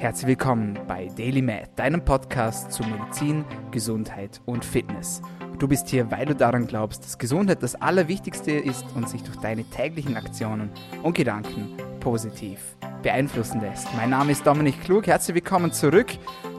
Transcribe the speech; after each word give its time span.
Herzlich 0.00 0.28
willkommen 0.28 0.78
bei 0.88 1.10
Daily 1.14 1.42
Med, 1.42 1.68
deinem 1.76 2.02
Podcast 2.02 2.72
zu 2.72 2.82
Medizin, 2.84 3.44
Gesundheit 3.70 4.40
und 4.46 4.64
Fitness. 4.64 5.20
Du 5.58 5.68
bist 5.68 5.90
hier, 5.90 6.10
weil 6.10 6.24
du 6.24 6.34
daran 6.34 6.66
glaubst, 6.66 7.04
dass 7.04 7.18
Gesundheit 7.18 7.62
das 7.62 7.74
Allerwichtigste 7.74 8.50
ist 8.50 8.86
und 8.94 9.10
sich 9.10 9.22
durch 9.22 9.36
deine 9.36 9.62
täglichen 9.64 10.16
Aktionen 10.16 10.70
und 11.02 11.14
Gedanken 11.14 11.76
positiv 12.00 12.78
beeinflussen 13.02 13.60
lässt. 13.60 13.94
Mein 13.94 14.08
Name 14.08 14.32
ist 14.32 14.46
Dominik 14.46 14.82
Klug, 14.82 15.06
herzlich 15.06 15.34
willkommen 15.34 15.70
zurück 15.70 16.08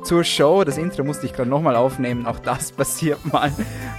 zur 0.04 0.23
Show. 0.23 0.64
Das 0.64 0.78
Intro 0.78 1.04
musste 1.04 1.26
ich 1.26 1.34
gerade 1.34 1.50
nochmal 1.50 1.76
aufnehmen, 1.76 2.28
auch 2.28 2.38
das 2.38 2.71
passiert 2.78 3.26
mal. 3.34 3.52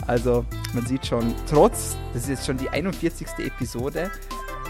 Also 0.06 0.44
man 0.72 0.86
sieht 0.86 1.04
schon, 1.04 1.34
trotz, 1.50 1.96
das 2.14 2.22
ist 2.22 2.28
jetzt 2.28 2.46
schon 2.46 2.58
die 2.58 2.68
41. 2.68 3.26
Episode, 3.38 4.08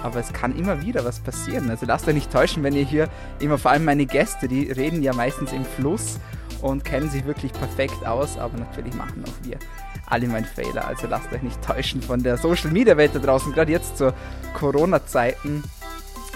aber 0.03 0.21
es 0.21 0.33
kann 0.33 0.57
immer 0.57 0.83
wieder 0.83 1.05
was 1.05 1.21
passieren. 1.21 1.71
Also 1.71 1.87
lasst 1.87 2.07
euch 2.09 2.15
nicht 2.15 2.33
täuschen, 2.33 2.63
wenn 2.63 2.75
ihr 2.75 2.85
hier 2.85 3.09
immer, 3.41 3.59
vor 3.59 3.71
allem 3.71 3.85
meine 3.85 4.07
Gäste, 4.07 4.49
die 4.49 4.71
reden 4.71 5.03
ja 5.03 5.13
meistens 5.13 5.53
im 5.53 5.65
Fluss 5.65 6.19
und 6.61 6.85
kennen 6.85 7.11
sich 7.11 7.27
wirklich 7.27 7.53
perfekt 7.53 8.07
aus, 8.07 8.39
aber 8.39 8.59
natürlich 8.59 8.95
machen 8.95 9.25
auch 9.27 9.49
wir 9.49 9.59
alle 10.07 10.29
meinen 10.29 10.45
Fehler. 10.45 10.87
Also 10.87 11.07
lasst 11.07 11.33
euch 11.33 11.43
nicht 11.43 11.63
täuschen 11.63 12.03
von 12.03 12.23
der 12.23 12.37
Social 12.37 12.71
Media 12.71 12.97
Welt 12.97 13.13
da 13.15 13.19
draußen, 13.19 13.53
gerade 13.53 13.73
jetzt 13.73 13.97
zu 13.97 14.13
Corona-Zeiten. 14.55 15.65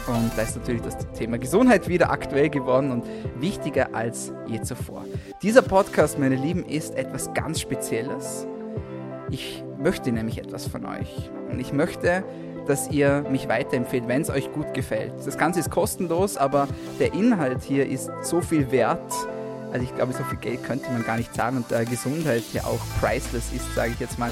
Und 0.07 0.31
da 0.37 0.43
ist 0.43 0.57
natürlich 0.57 0.83
das 0.83 0.97
Thema 1.13 1.37
Gesundheit 1.37 1.89
wieder 1.89 2.11
aktuell 2.11 2.49
geworden 2.49 2.91
und 2.91 3.05
wichtiger 3.39 3.95
als 3.95 4.33
je 4.47 4.63
zuvor. 4.63 5.05
Dieser 5.43 5.63
Podcast, 5.63 6.19
meine 6.19 6.37
Lieben, 6.37 6.65
ist 6.65 6.95
etwas 6.95 7.35
ganz 7.35 7.61
Spezielles. 7.61 8.47
Ich 9.31 9.65
möchte 9.79 10.13
nämlich 10.13 10.39
etwas 10.39 10.67
von 10.69 10.87
euch. 10.87 11.31
Und 11.51 11.59
ich 11.59 11.73
möchte, 11.73 12.25
dass 12.67 12.91
ihr 12.91 13.25
mich 13.31 13.49
weiterempfehlt, 13.49 14.09
wenn 14.09 14.23
es 14.23 14.31
euch 14.31 14.53
gut 14.53 14.75
gefällt. 14.75 15.13
Das 15.25 15.39
Ganze 15.39 15.61
ist 15.61 15.71
kostenlos, 15.71 16.37
aber 16.37 16.69
der 16.99 17.15
Inhalt 17.15 17.63
hier 17.63 17.87
ist 17.89 18.11
so 18.23 18.41
viel 18.41 18.71
wert. 18.71 19.13
Also 19.73 19.85
ich 19.85 19.95
glaube, 19.95 20.13
so 20.13 20.25
viel 20.25 20.39
Geld 20.39 20.65
könnte 20.65 20.91
man 20.91 21.05
gar 21.05 21.17
nicht 21.17 21.35
zahlen 21.35 21.57
und 21.59 21.71
da 21.71 21.85
Gesundheit 21.85 22.45
ja 22.53 22.65
auch 22.65 22.81
priceless 23.01 23.53
ist, 23.53 23.75
sage 23.75 23.93
ich 23.93 24.01
jetzt 24.01 24.19
mal, 24.19 24.31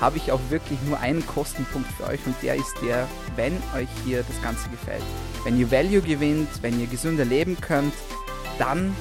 habe 0.00 0.16
ich 0.16 0.30
auch 0.30 0.40
wirklich 0.50 0.78
nur 0.86 1.00
einen 1.00 1.26
Kostenpunkt 1.26 1.88
für 1.92 2.04
euch 2.04 2.20
und 2.26 2.34
der 2.42 2.54
ist 2.54 2.74
der, 2.82 3.08
wenn 3.34 3.52
euch 3.74 3.88
hier 4.04 4.22
das 4.26 4.42
Ganze 4.42 4.68
gefällt. 4.68 5.02
Wenn 5.44 5.58
ihr 5.58 5.70
Value 5.70 6.00
gewinnt, 6.00 6.48
wenn 6.62 6.78
ihr 6.80 6.86
gesünder 6.86 7.24
leben 7.24 7.56
könnt, 7.60 7.94
dann 8.58 8.94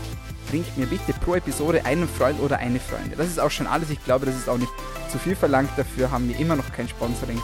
bringt 0.49 0.77
mir 0.77 0.85
bitte 0.85 1.13
pro 1.23 1.35
Episode 1.35 1.85
einen 1.85 2.07
Freund 2.07 2.39
oder 2.39 2.57
eine 2.57 2.79
Freundin. 2.79 3.17
Das 3.17 3.27
ist 3.27 3.39
auch 3.39 3.51
schon 3.51 3.67
alles. 3.67 3.89
Ich 3.89 4.03
glaube, 4.03 4.25
das 4.25 4.35
ist 4.35 4.47
auch 4.47 4.57
nicht 4.57 4.71
zu 5.11 5.17
viel 5.17 5.35
verlangt. 5.35 5.69
Dafür 5.75 6.11
haben 6.11 6.29
wir 6.29 6.37
immer 6.39 6.55
noch 6.55 6.71
kein 6.71 6.87
Sponsoring. 6.87 7.41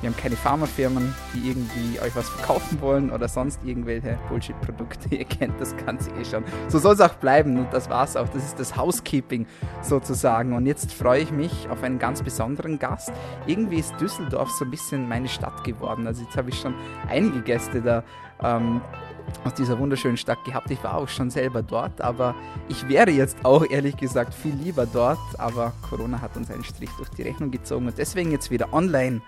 Wir 0.00 0.10
haben 0.10 0.16
keine 0.16 0.36
Pharmafirmen, 0.36 1.14
die 1.34 1.48
irgendwie 1.48 1.98
euch 2.00 2.14
was 2.14 2.28
verkaufen 2.28 2.80
wollen 2.80 3.10
oder 3.10 3.28
sonst 3.28 3.60
irgendwelche 3.64 4.18
Bullshit-Produkte. 4.28 5.08
Ihr 5.14 5.24
kennt 5.24 5.60
das 5.60 5.76
Ganze 5.76 6.10
eh 6.10 6.24
schon. 6.24 6.44
So 6.68 6.78
soll 6.78 6.94
es 6.94 7.00
auch 7.00 7.14
bleiben 7.14 7.58
und 7.58 7.72
das 7.72 7.88
war's 7.88 8.16
auch. 8.16 8.28
Das 8.28 8.44
ist 8.44 8.58
das 8.60 8.76
Housekeeping 8.76 9.46
sozusagen. 9.82 10.52
Und 10.52 10.66
jetzt 10.66 10.92
freue 10.92 11.22
ich 11.22 11.30
mich 11.30 11.68
auf 11.70 11.82
einen 11.82 11.98
ganz 11.98 12.22
besonderen 12.22 12.78
Gast. 12.78 13.12
Irgendwie 13.46 13.78
ist 13.78 13.94
Düsseldorf 14.00 14.50
so 14.50 14.64
ein 14.64 14.70
bisschen 14.70 15.08
meine 15.08 15.28
Stadt 15.28 15.64
geworden. 15.64 16.06
Also 16.06 16.24
jetzt 16.24 16.36
habe 16.36 16.50
ich 16.50 16.58
schon 16.58 16.74
einige 17.08 17.40
Gäste 17.40 17.80
da 17.80 18.04
ähm, 18.42 18.80
aus 19.44 19.54
dieser 19.54 19.78
wunderschönen 19.78 20.16
Stadt 20.16 20.44
gehabt. 20.44 20.70
Ich 20.70 20.82
war 20.84 20.94
auch 20.96 21.08
schon 21.08 21.30
selber 21.30 21.62
dort, 21.62 22.00
aber 22.00 22.34
ich 22.68 22.88
wäre 22.88 23.10
jetzt 23.10 23.38
auch 23.44 23.64
ehrlich 23.68 23.96
gesagt 23.96 24.34
viel 24.34 24.54
lieber 24.54 24.86
dort. 24.86 25.18
Aber 25.38 25.72
Corona 25.88 26.20
hat 26.20 26.36
uns 26.36 26.50
einen 26.50 26.64
Strich 26.64 26.90
durch 26.96 27.08
die 27.10 27.22
Rechnung 27.22 27.50
gezogen 27.50 27.86
und 27.86 27.98
deswegen 27.98 28.30
jetzt 28.30 28.50
wieder 28.50 28.72
online 28.72 29.20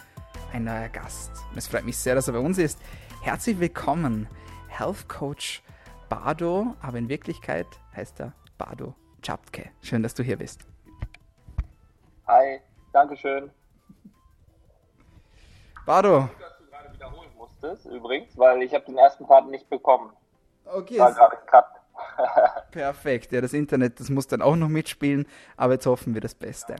ein 0.52 0.64
neuer 0.64 0.88
Gast. 0.88 1.32
Es 1.54 1.68
freut 1.68 1.84
mich 1.84 1.96
sehr, 1.96 2.14
dass 2.14 2.28
er 2.28 2.34
bei 2.34 2.40
uns 2.40 2.58
ist. 2.58 2.80
Herzlich 3.22 3.60
willkommen, 3.60 4.28
Health 4.68 5.08
Coach 5.08 5.62
Bardo, 6.08 6.74
aber 6.80 6.98
in 6.98 7.08
Wirklichkeit 7.08 7.66
heißt 7.94 8.20
er 8.20 8.32
Bardo 8.56 8.94
Czapke. 9.22 9.70
Schön, 9.82 10.02
dass 10.02 10.14
du 10.14 10.22
hier 10.22 10.38
bist. 10.38 10.66
Hi, 12.26 12.60
Dankeschön. 12.92 13.50
Bardo. 15.84 16.22
Gut, 16.22 16.30
dass 16.40 16.58
du 16.58 16.66
gerade 16.66 16.92
wiederholen 16.94 17.30
musstest, 17.36 17.86
übrigens, 17.86 18.38
weil 18.38 18.62
ich 18.62 18.74
habe 18.74 18.84
den 18.84 18.96
ersten 18.96 19.26
Part 19.26 19.48
nicht 19.48 19.68
bekommen. 19.68 20.12
Okay. 20.64 20.98
War 20.98 21.12
gerade 21.12 21.36
Cut. 21.46 21.66
Perfekt. 22.70 23.32
Ja, 23.32 23.40
das 23.40 23.52
Internet, 23.52 23.98
das 24.00 24.08
muss 24.10 24.26
dann 24.26 24.42
auch 24.42 24.56
noch 24.56 24.68
mitspielen, 24.68 25.26
aber 25.56 25.74
jetzt 25.74 25.86
hoffen 25.86 26.14
wir 26.14 26.20
das 26.20 26.34
Beste. 26.34 26.76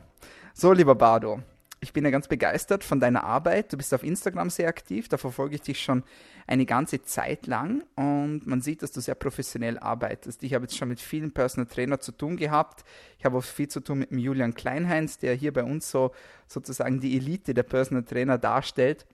So, 0.52 0.72
lieber 0.72 0.94
Bardo, 0.94 1.40
ich 1.80 1.92
bin 1.92 2.04
ja 2.04 2.10
ganz 2.10 2.28
begeistert 2.28 2.82
von 2.82 2.98
deiner 3.00 3.24
Arbeit. 3.24 3.72
Du 3.72 3.76
bist 3.76 3.94
auf 3.94 4.02
Instagram 4.02 4.50
sehr 4.50 4.68
aktiv, 4.68 5.08
da 5.08 5.16
verfolge 5.16 5.54
ich 5.56 5.62
dich 5.62 5.80
schon 5.80 6.02
eine 6.46 6.66
ganze 6.66 7.02
Zeit 7.02 7.46
lang 7.46 7.84
und 7.94 8.46
man 8.46 8.60
sieht, 8.60 8.82
dass 8.82 8.92
du 8.92 9.00
sehr 9.00 9.14
professionell 9.14 9.78
arbeitest. 9.78 10.42
Ich 10.42 10.54
habe 10.54 10.64
jetzt 10.64 10.76
schon 10.76 10.88
mit 10.88 11.00
vielen 11.00 11.32
Personal 11.32 11.66
Trainer 11.66 12.00
zu 12.00 12.12
tun 12.12 12.36
gehabt. 12.36 12.84
Ich 13.18 13.24
habe 13.24 13.38
auch 13.38 13.44
viel 13.44 13.68
zu 13.68 13.80
tun 13.80 14.00
mit 14.00 14.10
dem 14.10 14.18
Julian 14.18 14.54
Kleinheinz, 14.54 15.18
der 15.18 15.34
hier 15.34 15.52
bei 15.52 15.62
uns 15.62 15.90
so 15.90 16.12
sozusagen 16.46 17.00
die 17.00 17.16
Elite 17.16 17.54
der 17.54 17.62
Personal 17.62 18.04
Trainer 18.04 18.38
darstellt 18.38 19.06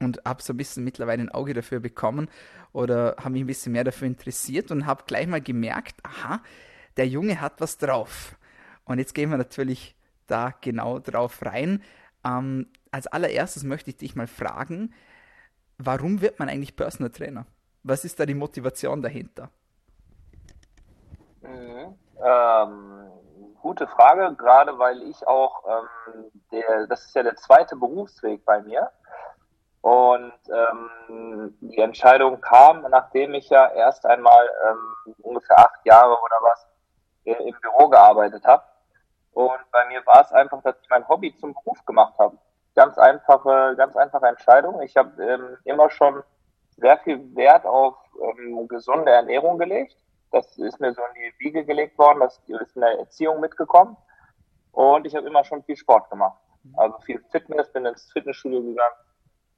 und 0.00 0.20
habe 0.24 0.42
so 0.42 0.52
ein 0.52 0.56
bisschen 0.56 0.84
mittlerweile 0.84 1.22
ein 1.22 1.30
Auge 1.30 1.54
dafür 1.54 1.80
bekommen 1.80 2.28
oder 2.72 3.16
habe 3.18 3.30
mich 3.30 3.44
ein 3.44 3.46
bisschen 3.46 3.72
mehr 3.72 3.84
dafür 3.84 4.08
interessiert 4.08 4.70
und 4.70 4.86
habe 4.86 5.04
gleich 5.06 5.26
mal 5.26 5.40
gemerkt, 5.40 5.96
aha, 6.02 6.42
der 6.96 7.06
Junge 7.08 7.40
hat 7.40 7.60
was 7.60 7.78
drauf. 7.78 8.36
Und 8.84 8.98
jetzt 8.98 9.14
gehen 9.14 9.30
wir 9.30 9.38
natürlich 9.38 9.94
da 10.26 10.52
genau 10.60 10.98
drauf 10.98 11.44
rein. 11.44 11.82
Ähm, 12.24 12.70
als 12.90 13.06
allererstes 13.06 13.64
möchte 13.64 13.90
ich 13.90 13.96
dich 13.96 14.16
mal 14.16 14.26
fragen, 14.26 14.94
warum 15.78 16.20
wird 16.20 16.38
man 16.38 16.48
eigentlich 16.48 16.76
Personal 16.76 17.10
Trainer? 17.10 17.46
Was 17.82 18.04
ist 18.04 18.18
da 18.18 18.26
die 18.26 18.34
Motivation 18.34 19.02
dahinter? 19.02 19.50
Mhm. 21.42 21.98
Ähm, 22.24 23.10
gute 23.60 23.86
Frage, 23.88 24.34
gerade 24.36 24.78
weil 24.78 25.02
ich 25.02 25.26
auch, 25.26 25.64
ähm, 25.68 26.30
der, 26.52 26.86
das 26.86 27.04
ist 27.04 27.14
ja 27.14 27.22
der 27.22 27.36
zweite 27.36 27.76
Berufsweg 27.76 28.44
bei 28.44 28.62
mir. 28.62 28.90
Und 29.82 30.32
ähm, 30.48 31.54
die 31.60 31.78
Entscheidung 31.78 32.40
kam, 32.40 32.86
nachdem 32.90 33.34
ich 33.34 33.50
ja 33.50 33.68
erst 33.68 34.06
einmal 34.06 34.48
ähm, 34.66 35.14
ungefähr 35.18 35.58
acht 35.58 35.84
Jahre 35.84 36.12
oder 36.12 36.36
was 36.40 36.66
im 37.24 37.54
Büro 37.60 37.88
gearbeitet 37.88 38.46
habe 38.46 38.62
und 39.34 39.70
bei 39.72 39.86
mir 39.88 40.04
war 40.06 40.22
es 40.22 40.32
einfach, 40.32 40.62
dass 40.62 40.80
ich 40.80 40.88
mein 40.88 41.06
Hobby 41.08 41.34
zum 41.36 41.52
Beruf 41.54 41.84
gemacht 41.84 42.14
habe. 42.18 42.38
Ganz 42.74 42.96
einfache, 42.98 43.74
ganz 43.76 43.96
einfache 43.96 44.26
Entscheidung. 44.26 44.80
Ich 44.82 44.96
habe 44.96 45.22
ähm, 45.22 45.58
immer 45.64 45.90
schon 45.90 46.22
sehr 46.76 46.98
viel 46.98 47.34
Wert 47.36 47.66
auf 47.66 47.96
ähm, 48.22 48.66
gesunde 48.68 49.10
Ernährung 49.10 49.58
gelegt. 49.58 49.96
Das 50.30 50.56
ist 50.58 50.80
mir 50.80 50.92
so 50.92 51.02
in 51.02 51.14
die 51.14 51.44
Wiege 51.44 51.64
gelegt 51.64 51.98
worden, 51.98 52.20
das 52.20 52.40
ist 52.46 52.74
in 52.74 52.82
der 52.82 52.98
Erziehung 52.98 53.40
mitgekommen. 53.40 53.96
Und 54.72 55.06
ich 55.06 55.14
habe 55.14 55.26
immer 55.26 55.44
schon 55.44 55.62
viel 55.62 55.76
Sport 55.76 56.10
gemacht. 56.10 56.38
Also 56.76 56.98
viel 57.00 57.22
Fitness, 57.30 57.72
bin 57.72 57.86
ins 57.86 58.10
Fitnessstudio 58.12 58.60
gegangen. 58.62 58.96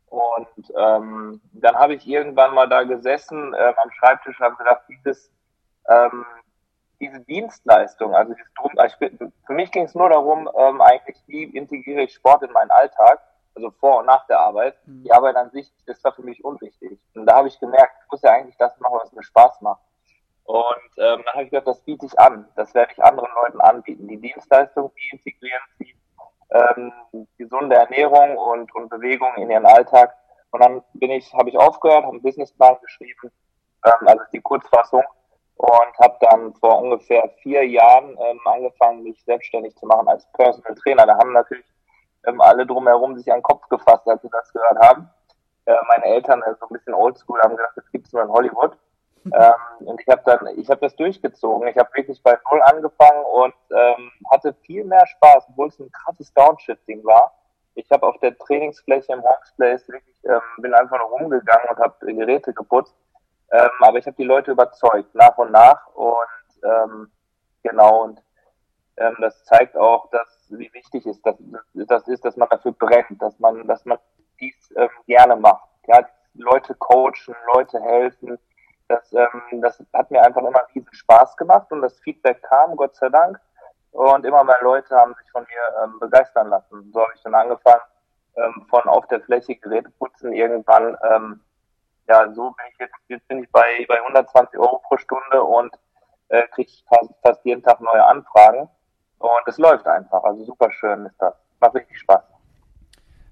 Und 0.08 0.72
ähm, 0.76 1.40
dann 1.52 1.76
habe 1.76 1.94
ich 1.94 2.06
irgendwann 2.06 2.54
mal 2.54 2.68
da 2.68 2.82
gesessen 2.84 3.54
ähm, 3.58 3.74
am 3.82 3.90
Schreibtisch 3.92 4.38
und 4.38 4.44
habe 4.44 4.56
gedacht, 4.56 4.82
dieses 4.88 5.30
ähm, 5.88 6.24
diese 7.00 7.20
Dienstleistung, 7.20 8.14
also 8.14 8.34
drum, 8.58 8.72
also 8.76 8.96
für 8.98 9.52
mich 9.52 9.70
ging 9.70 9.84
es 9.84 9.94
nur 9.94 10.08
darum, 10.08 10.48
ähm, 10.58 10.80
eigentlich, 10.80 11.16
wie 11.26 11.44
integriere 11.44 12.02
ich 12.02 12.14
Sport 12.14 12.42
in 12.42 12.52
meinen 12.52 12.70
Alltag, 12.70 13.20
also 13.54 13.70
vor 13.70 13.98
und 14.00 14.06
nach 14.06 14.26
der 14.26 14.38
Arbeit. 14.38 14.76
Mhm. 14.86 15.04
Die 15.04 15.12
Arbeit 15.12 15.36
an 15.36 15.50
sich 15.50 15.72
ist 15.86 16.04
da 16.04 16.12
für 16.12 16.22
mich 16.22 16.44
unwichtig. 16.44 16.98
Und 17.14 17.26
da 17.26 17.36
habe 17.36 17.48
ich 17.48 17.58
gemerkt, 17.58 17.94
ich 18.04 18.10
muss 18.10 18.22
ja 18.22 18.32
eigentlich 18.32 18.56
das 18.58 18.78
machen, 18.80 18.98
was 19.00 19.12
mir 19.12 19.22
Spaß 19.22 19.60
macht. 19.62 19.80
Und 20.44 20.66
ähm, 20.98 21.22
dann 21.24 21.34
habe 21.34 21.44
ich 21.44 21.50
gedacht, 21.50 21.66
das 21.66 21.80
biete 21.80 22.06
ich 22.06 22.18
an. 22.18 22.46
Das 22.54 22.72
werde 22.74 22.92
ich 22.92 23.02
anderen 23.02 23.30
Leuten 23.42 23.60
anbieten. 23.60 24.06
Die 24.06 24.20
Dienstleistung, 24.20 24.92
die 24.96 25.16
integrieren 25.16 25.62
sie 25.78 25.96
ähm, 26.50 26.92
gesunde 27.38 27.76
Ernährung 27.76 28.36
und, 28.36 28.72
und 28.74 28.88
Bewegung 28.88 29.34
in 29.36 29.50
ihren 29.50 29.66
Alltag. 29.66 30.14
Und 30.50 30.62
dann 30.62 30.82
bin 30.94 31.10
ich, 31.10 31.32
habe 31.34 31.48
ich 31.48 31.58
aufgehört, 31.58 32.04
habe 32.04 32.12
einen 32.12 32.22
Businessplan 32.22 32.76
geschrieben, 32.80 33.32
ähm, 33.84 34.06
also 34.06 34.22
die 34.32 34.40
Kurzfassung 34.40 35.02
und 35.56 35.98
habe 35.98 36.16
dann 36.20 36.54
vor 36.54 36.82
ungefähr 36.82 37.28
vier 37.42 37.66
Jahren 37.66 38.16
ähm, 38.20 38.40
angefangen, 38.44 39.02
mich 39.02 39.22
selbstständig 39.24 39.74
zu 39.76 39.86
machen 39.86 40.06
als 40.08 40.26
Personal 40.32 40.74
Trainer. 40.74 41.06
Da 41.06 41.16
haben 41.16 41.32
natürlich 41.32 41.64
ähm, 42.26 42.40
alle 42.40 42.66
drumherum 42.66 43.16
sich 43.16 43.30
an 43.32 43.38
den 43.38 43.42
Kopf 43.42 43.66
gefasst, 43.68 44.06
als 44.06 44.22
sie 44.22 44.28
das 44.30 44.52
gehört 44.52 44.78
haben. 44.78 45.08
Äh, 45.64 45.76
meine 45.88 46.04
Eltern, 46.04 46.42
äh, 46.42 46.54
so 46.60 46.66
ein 46.66 46.74
bisschen 46.74 46.94
oldschool, 46.94 47.40
haben 47.40 47.56
gedacht, 47.56 47.72
das 47.74 47.90
gibt's 47.90 48.12
nur 48.12 48.22
in 48.22 48.30
Hollywood. 48.30 48.76
Ähm, 49.34 49.88
und 49.88 50.00
ich 50.00 50.06
habe 50.06 50.22
dann, 50.24 50.46
ich 50.56 50.70
habe 50.70 50.82
das 50.82 50.94
durchgezogen. 50.94 51.66
Ich 51.66 51.76
habe 51.76 51.90
wirklich 51.94 52.22
bei 52.22 52.38
Null 52.48 52.62
angefangen 52.62 53.24
und 53.24 53.54
ähm, 53.76 54.12
hatte 54.30 54.54
viel 54.62 54.84
mehr 54.84 55.04
Spaß, 55.04 55.46
obwohl 55.48 55.66
es 55.66 55.80
ein 55.80 55.90
krasses 55.90 56.32
Downshifting 56.32 57.04
war. 57.04 57.32
Ich 57.74 57.90
habe 57.90 58.06
auf 58.06 58.16
der 58.20 58.38
Trainingsfläche 58.38 59.12
im 59.12 59.24
Workspace 59.24 59.88
wirklich, 59.88 60.14
ähm, 60.26 60.40
bin 60.58 60.72
einfach 60.74 61.00
nur 61.00 61.08
rumgegangen 61.08 61.68
und 61.70 61.78
habe 61.78 62.06
Geräte 62.06 62.54
geputzt 62.54 62.94
ähm, 63.50 63.70
aber 63.80 63.98
ich 63.98 64.06
habe 64.06 64.16
die 64.16 64.24
Leute 64.24 64.52
überzeugt, 64.52 65.14
nach 65.14 65.36
und 65.38 65.52
nach. 65.52 65.86
Und 65.94 66.64
ähm, 66.64 67.10
genau, 67.62 68.04
und 68.04 68.22
ähm, 68.96 69.16
das 69.20 69.44
zeigt 69.44 69.76
auch, 69.76 70.10
dass 70.10 70.46
wie 70.50 70.72
wichtig 70.72 71.06
ist, 71.06 71.24
dass 71.26 71.36
das 71.74 72.08
ist, 72.08 72.24
dass 72.24 72.36
man 72.36 72.48
dafür 72.48 72.72
brennt, 72.72 73.20
dass 73.20 73.38
man, 73.38 73.66
dass 73.66 73.84
man 73.84 73.98
dies 74.40 74.72
ähm, 74.76 74.88
gerne 75.06 75.36
macht. 75.36 75.68
Ja, 75.86 76.06
Leute 76.34 76.74
coachen, 76.74 77.34
Leute 77.54 77.80
helfen, 77.80 78.38
Das, 78.88 79.12
ähm, 79.12 79.60
das 79.60 79.82
hat 79.92 80.10
mir 80.10 80.22
einfach 80.22 80.42
immer 80.42 80.62
riesen 80.74 80.92
Spaß 80.92 81.36
gemacht 81.36 81.70
und 81.72 81.82
das 81.82 81.98
Feedback 82.00 82.42
kam, 82.42 82.76
Gott 82.76 82.94
sei 82.96 83.08
Dank. 83.08 83.40
Und 83.92 84.24
immer 84.26 84.44
mehr 84.44 84.58
Leute 84.62 84.94
haben 84.94 85.14
sich 85.14 85.30
von 85.32 85.42
mir 85.44 85.84
ähm, 85.84 85.98
begeistern 85.98 86.48
lassen. 86.48 86.90
So 86.92 87.00
habe 87.00 87.12
ich 87.14 87.22
dann 87.22 87.34
angefangen, 87.34 87.80
ähm, 88.36 88.66
von 88.68 88.82
auf 88.82 89.06
der 89.08 89.20
Fläche 89.22 89.56
Geräte 89.56 89.90
putzen. 89.98 90.32
Irgendwann, 90.32 90.96
ähm, 91.10 91.40
ja, 92.08 92.32
so 92.32 92.50
bin 92.50 92.66
ich 92.72 92.78
jetzt, 92.78 92.94
jetzt 93.08 93.28
bin 93.28 93.42
ich 93.42 93.50
bei, 93.50 93.84
bei 93.88 93.98
120 94.00 94.58
Euro 94.58 94.78
pro 94.86 94.96
Stunde 94.96 95.42
und 95.42 95.74
äh, 96.28 96.46
kriege 96.48 96.70
fast, 96.88 97.10
fast 97.22 97.44
jeden 97.44 97.62
Tag 97.62 97.80
neue 97.80 98.04
Anfragen. 98.04 98.68
Und 99.18 99.40
es 99.46 99.58
läuft 99.58 99.86
einfach. 99.86 100.22
Also 100.24 100.44
super 100.44 100.70
schön 100.70 101.06
ist 101.06 101.16
das. 101.18 101.34
Macht 101.60 101.74
richtig 101.74 101.98
Spaß. 101.98 102.22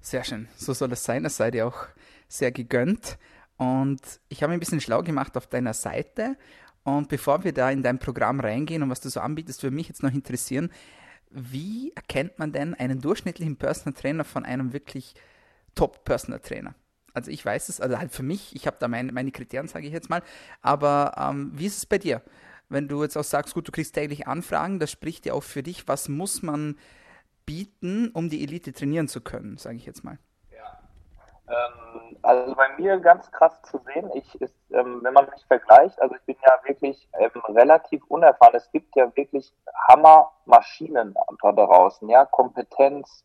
Sehr 0.01 0.25
schön. 0.25 0.49
So 0.57 0.73
soll 0.73 0.93
es 0.93 1.05
sein. 1.05 1.23
Das 1.23 1.37
sei 1.37 1.51
dir 1.51 1.67
auch 1.67 1.87
sehr 2.29 2.53
gegönnt. 2.53 3.19
Und 3.57 4.01
ich 4.29 4.43
habe 4.43 4.53
ein 4.53 4.61
bisschen 4.61 4.81
schlau 4.81 5.03
gemacht 5.03 5.37
auf 5.37 5.47
deiner 5.47 5.75
Seite. 5.75 6.37
Und 6.83 7.09
bevor 7.09 7.45
wir 7.45 7.53
da 7.53 7.71
in 7.71 7.83
dein 7.83 7.99
Programm 7.99 8.41
reingehen 8.41 8.83
und 8.83 8.91
was 8.91 9.01
du 9.01 9.09
so 9.09 9.21
anbietest, 9.21 9.63
würde 9.63 9.77
mich 9.77 9.89
jetzt 9.89 10.03
noch 10.03 10.13
interessieren, 10.13 10.71
wie 11.31 11.93
erkennt 11.95 12.39
man 12.39 12.53
denn 12.53 12.75
einen 12.75 13.01
durchschnittlichen 13.01 13.57
Personal 13.57 13.99
Trainer 13.99 14.25
von 14.25 14.45
einem 14.45 14.73
wirklich 14.73 15.15
Top 15.75 16.05
Personal 16.05 16.41
Trainer? 16.41 16.75
Also 17.15 17.31
ich 17.31 17.45
weiß 17.45 17.69
es, 17.69 17.81
also 17.81 17.99
halt 17.99 18.13
für 18.13 18.23
mich, 18.23 18.55
ich 18.55 18.67
habe 18.67 18.77
da 18.79 18.89
meine, 18.89 19.13
meine 19.13 19.31
Kriterien, 19.31 19.69
sage 19.69 19.87
ich 19.87 19.93
jetzt 19.93 20.11
mal, 20.11 20.23
aber 20.61 21.13
ähm, 21.17 21.53
wie 21.55 21.67
ist 21.67 21.79
es 21.79 21.87
bei 21.87 21.99
dir? 21.99 22.23
Wenn 22.69 22.89
du 22.89 23.03
jetzt 23.03 23.17
auch 23.17 23.25
sagst, 23.25 23.55
gut, 23.55 23.69
du 23.69 23.73
kriegst 23.73 23.95
täglich 23.95 24.27
Anfragen, 24.27 24.79
das 24.81 24.91
spricht 24.91 25.27
ja 25.27 25.35
auch 25.35 25.43
für 25.43 25.63
dich, 25.63 25.87
was 25.87 26.09
muss 26.09 26.43
man 26.43 26.77
bieten, 27.47 28.11
um 28.13 28.29
die 28.29 28.43
Elite 28.43 28.73
trainieren 28.73 29.09
zu 29.09 29.21
können, 29.21 29.59
sage 29.59 29.77
ich 29.77 29.87
jetzt 29.87 30.03
mal. 30.03 30.19
Ähm, 31.47 32.17
also 32.23 32.55
bei 32.55 32.69
mir 32.79 32.99
ganz 33.01 33.31
krass 33.31 33.61
zu 33.63 33.79
sehen, 33.79 34.11
ich 34.15 34.41
ist, 34.41 34.57
ähm, 34.73 35.01
wenn 35.03 35.13
man 35.13 35.29
mich 35.31 35.45
vergleicht, 35.47 36.01
also 36.01 36.15
ich 36.15 36.23
bin 36.23 36.37
ja 36.47 36.59
wirklich 36.65 37.09
ähm, 37.19 37.31
relativ 37.55 38.03
unerfahren. 38.09 38.55
Es 38.55 38.71
gibt 38.73 38.97
ja 38.97 39.15
wirklich 39.15 39.53
Hammermaschinen 39.89 41.15
da 41.43 41.53
draußen, 41.53 42.09
ja, 42.09 42.25
Kompetenz 42.25 43.25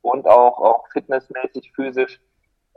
und 0.00 0.26
auch, 0.26 0.58
auch 0.58 0.88
fitnessmäßig, 0.92 1.72
physisch, 1.74 2.20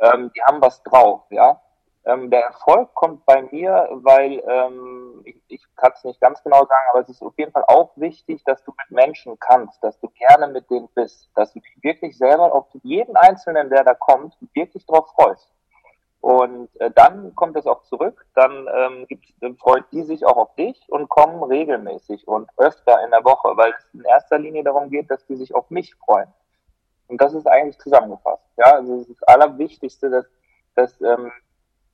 ähm, 0.01 0.31
die 0.35 0.41
haben 0.43 0.61
was 0.61 0.81
drauf, 0.83 1.21
ja. 1.29 1.61
Ähm, 2.03 2.31
der 2.31 2.45
Erfolg 2.45 2.93
kommt 2.95 3.25
bei 3.27 3.43
mir, 3.51 3.87
weil 3.91 4.41
ähm, 4.49 5.21
ich, 5.23 5.39
ich 5.49 5.63
kann 5.75 5.91
es 5.93 6.03
nicht 6.03 6.19
ganz 6.19 6.41
genau 6.43 6.65
sagen, 6.65 6.85
aber 6.91 7.01
es 7.01 7.09
ist 7.09 7.21
auf 7.21 7.37
jeden 7.37 7.51
Fall 7.51 7.63
auch 7.67 7.91
wichtig, 7.95 8.43
dass 8.43 8.63
du 8.63 8.73
mit 8.75 8.89
Menschen 8.89 9.39
kannst, 9.39 9.83
dass 9.83 9.99
du 9.99 10.09
gerne 10.09 10.47
mit 10.47 10.67
denen 10.71 10.89
bist, 10.95 11.29
dass 11.35 11.53
du 11.53 11.59
dich 11.59 11.83
wirklich 11.83 12.17
selber 12.17 12.53
auf 12.53 12.65
jeden 12.81 13.15
Einzelnen, 13.15 13.69
der 13.69 13.83
da 13.83 13.93
kommt, 13.93 14.35
wirklich 14.53 14.83
drauf 14.87 15.11
freust. 15.11 15.51
Und 16.21 16.69
äh, 16.79 16.89
dann 16.91 17.35
kommt 17.35 17.55
es 17.55 17.67
auch 17.67 17.83
zurück, 17.83 18.25
dann 18.33 18.67
ähm, 18.73 19.05
gibt's, 19.07 19.31
dann 19.39 19.57
freut 19.57 19.85
die 19.91 20.03
sich 20.03 20.25
auch 20.25 20.37
auf 20.37 20.55
dich 20.55 20.79
und 20.87 21.09
kommen 21.09 21.43
regelmäßig 21.43 22.27
und 22.27 22.49
öfter 22.57 23.03
in 23.03 23.11
der 23.11 23.23
Woche, 23.25 23.57
weil 23.57 23.73
es 23.77 23.93
in 23.93 24.03
erster 24.05 24.39
Linie 24.39 24.63
darum 24.63 24.89
geht, 24.89 25.09
dass 25.11 25.25
die 25.27 25.35
sich 25.35 25.53
auf 25.53 25.69
mich 25.69 25.93
freuen. 25.95 26.31
Und 27.11 27.21
das 27.21 27.33
ist 27.33 27.45
eigentlich 27.45 27.77
zusammengefasst. 27.79 28.43
Ja, 28.57 28.73
also 28.75 28.97
das, 28.97 29.07
das 29.07 29.23
Allerwichtigste, 29.23 30.09
dass, 30.09 30.25
dass 30.75 31.01
ähm, 31.01 31.31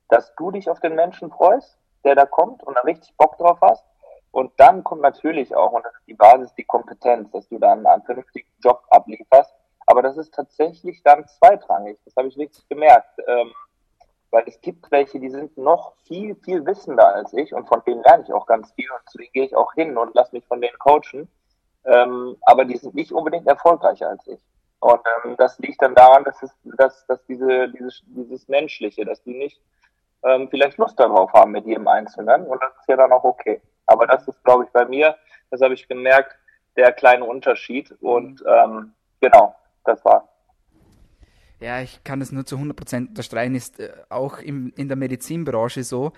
dass 0.09 0.33
du 0.35 0.51
dich 0.51 0.69
auf 0.69 0.79
den 0.79 0.95
Menschen 0.95 1.31
freust, 1.31 1.77
der 2.03 2.15
da 2.15 2.25
kommt 2.25 2.63
und 2.63 2.75
da 2.75 2.81
richtig 2.81 3.15
Bock 3.17 3.37
drauf 3.37 3.59
hast. 3.61 3.83
Und 4.31 4.51
dann 4.57 4.83
kommt 4.83 5.01
natürlich 5.01 5.55
auch, 5.55 5.71
und 5.71 5.83
das 5.83 5.93
ist 5.95 6.07
die 6.07 6.13
Basis, 6.13 6.53
die 6.55 6.63
Kompetenz, 6.63 7.31
dass 7.31 7.47
du 7.49 7.57
dann 7.57 7.85
einen 7.85 8.03
vernünftigen 8.03 8.49
Job 8.63 8.83
ablieferst. 8.89 9.53
Aber 9.87 10.01
das 10.01 10.17
ist 10.17 10.33
tatsächlich 10.33 11.01
dann 11.03 11.27
zweitrangig. 11.27 11.97
Das 12.05 12.15
habe 12.15 12.27
ich 12.27 12.37
wirklich 12.37 12.67
gemerkt. 12.69 13.19
Ähm, 13.27 13.51
weil 14.29 14.43
es 14.45 14.59
gibt 14.59 14.91
welche, 14.91 15.19
die 15.19 15.29
sind 15.29 15.57
noch 15.57 15.95
viel, 16.03 16.35
viel 16.35 16.65
wissender 16.65 17.15
als 17.15 17.31
ich 17.33 17.53
und 17.53 17.65
von 17.67 17.81
denen 17.87 18.03
lerne 18.03 18.23
ich 18.23 18.33
auch 18.33 18.45
ganz 18.45 18.73
viel 18.73 18.89
und 18.91 19.09
zu 19.09 19.17
denen 19.17 19.31
gehe 19.31 19.45
ich 19.45 19.55
auch 19.55 19.73
hin 19.73 19.97
und 19.97 20.13
lasse 20.15 20.35
mich 20.35 20.45
von 20.45 20.59
denen 20.59 20.77
coachen. 20.79 21.29
Ähm, 21.85 22.35
aber 22.41 22.65
die 22.65 22.75
sind 22.75 22.93
nicht 22.93 23.13
unbedingt 23.13 23.47
erfolgreicher 23.47 24.09
als 24.09 24.27
ich. 24.27 24.41
Und 24.79 25.01
ähm, 25.25 25.35
das 25.37 25.57
liegt 25.59 25.81
dann 25.81 25.95
daran, 25.95 26.23
dass 26.23 26.41
es, 26.43 26.51
dass, 26.77 27.05
dass 27.07 27.23
diese, 27.25 27.69
dieses, 27.69 28.03
dieses 28.05 28.47
Menschliche, 28.47 29.05
dass 29.05 29.21
die 29.23 29.33
nicht 29.33 29.59
ähm, 30.23 30.47
vielleicht 30.49 30.77
Lust 30.77 30.99
darauf 30.99 31.31
haben 31.33 31.51
mit 31.51 31.65
jedem 31.65 31.87
Einzelnen 31.87 32.45
und 32.45 32.61
das 32.61 32.71
ist 32.79 32.87
ja 32.87 32.95
dann 32.95 33.11
auch 33.11 33.23
okay. 33.23 33.61
Aber 33.85 34.05
das 34.05 34.27
ist, 34.27 34.43
glaube 34.43 34.65
ich, 34.65 34.69
bei 34.71 34.85
mir, 34.85 35.15
das 35.49 35.61
habe 35.61 35.73
ich 35.73 35.87
gemerkt, 35.87 36.35
der 36.75 36.91
kleine 36.91 37.25
Unterschied 37.25 37.91
und 38.01 38.43
ähm, 38.47 38.93
genau, 39.19 39.55
das 39.83 40.03
war. 40.05 40.27
Ja, 41.59 41.81
ich 41.81 42.03
kann 42.03 42.19
das 42.19 42.31
nur 42.31 42.45
zu 42.45 42.55
100% 42.57 43.09
unterstreichen, 43.09 43.55
ist 43.55 43.79
äh, 43.79 43.91
auch 44.09 44.39
im, 44.39 44.71
in 44.75 44.87
der 44.87 44.97
Medizinbranche 44.97 45.83
so. 45.83 46.11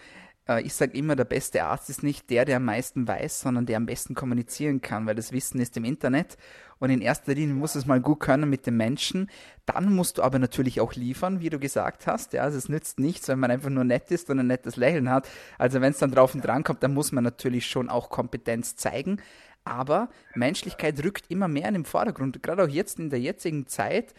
Äh, 0.49 0.63
ich 0.63 0.73
sage 0.73 0.97
immer, 0.97 1.15
der 1.15 1.25
beste 1.25 1.63
Arzt 1.63 1.89
ist 1.89 2.03
nicht 2.03 2.29
der, 2.29 2.43
der 2.45 2.57
am 2.57 2.65
meisten 2.65 3.07
weiß, 3.07 3.41
sondern 3.41 3.65
der 3.65 3.77
am 3.77 3.85
besten 3.85 4.15
kommunizieren 4.15 4.81
kann, 4.81 5.05
weil 5.05 5.15
das 5.15 5.31
Wissen 5.31 5.61
ist 5.61 5.77
im 5.77 5.85
Internet 5.85 6.37
und 6.79 6.89
in 6.89 7.01
erster 7.01 7.35
Linie 7.35 7.55
muss 7.55 7.75
es 7.75 7.85
mal 7.85 8.01
gut 8.01 8.21
können 8.21 8.49
mit 8.49 8.65
den 8.65 8.77
Menschen. 8.77 9.29
Dann 9.65 9.93
musst 9.93 10.17
du 10.17 10.23
aber 10.23 10.39
natürlich 10.39 10.81
auch 10.81 10.93
liefern, 10.93 11.41
wie 11.41 11.49
du 11.49 11.59
gesagt 11.59 12.07
hast. 12.07 12.33
Ja, 12.33 12.43
also 12.43 12.57
es 12.57 12.69
nützt 12.69 12.99
nichts, 12.99 13.27
wenn 13.27 13.39
man 13.39 13.51
einfach 13.51 13.69
nur 13.69 13.83
nett 13.83 14.09
ist 14.11 14.29
und 14.29 14.39
ein 14.39 14.47
nettes 14.47 14.77
Lächeln 14.77 15.09
hat. 15.09 15.27
Also 15.57 15.81
wenn 15.81 15.91
es 15.91 15.99
dann 15.99 16.11
drauf 16.11 16.33
und 16.33 16.41
dran 16.41 16.63
kommt, 16.63 16.81
dann 16.81 16.93
muss 16.93 17.11
man 17.11 17.23
natürlich 17.23 17.67
schon 17.67 17.89
auch 17.89 18.09
Kompetenz 18.09 18.75
zeigen. 18.75 19.21
Aber 19.65 20.09
Menschlichkeit 20.35 21.03
rückt 21.03 21.25
immer 21.29 21.49
mehr 21.49 21.67
in 21.67 21.73
den 21.73 21.85
Vordergrund. 21.85 22.41
Gerade 22.41 22.63
auch 22.63 22.69
jetzt 22.69 22.97
in 22.97 23.09
der 23.09 23.19
jetzigen 23.19 23.67
Zeit 23.67 24.13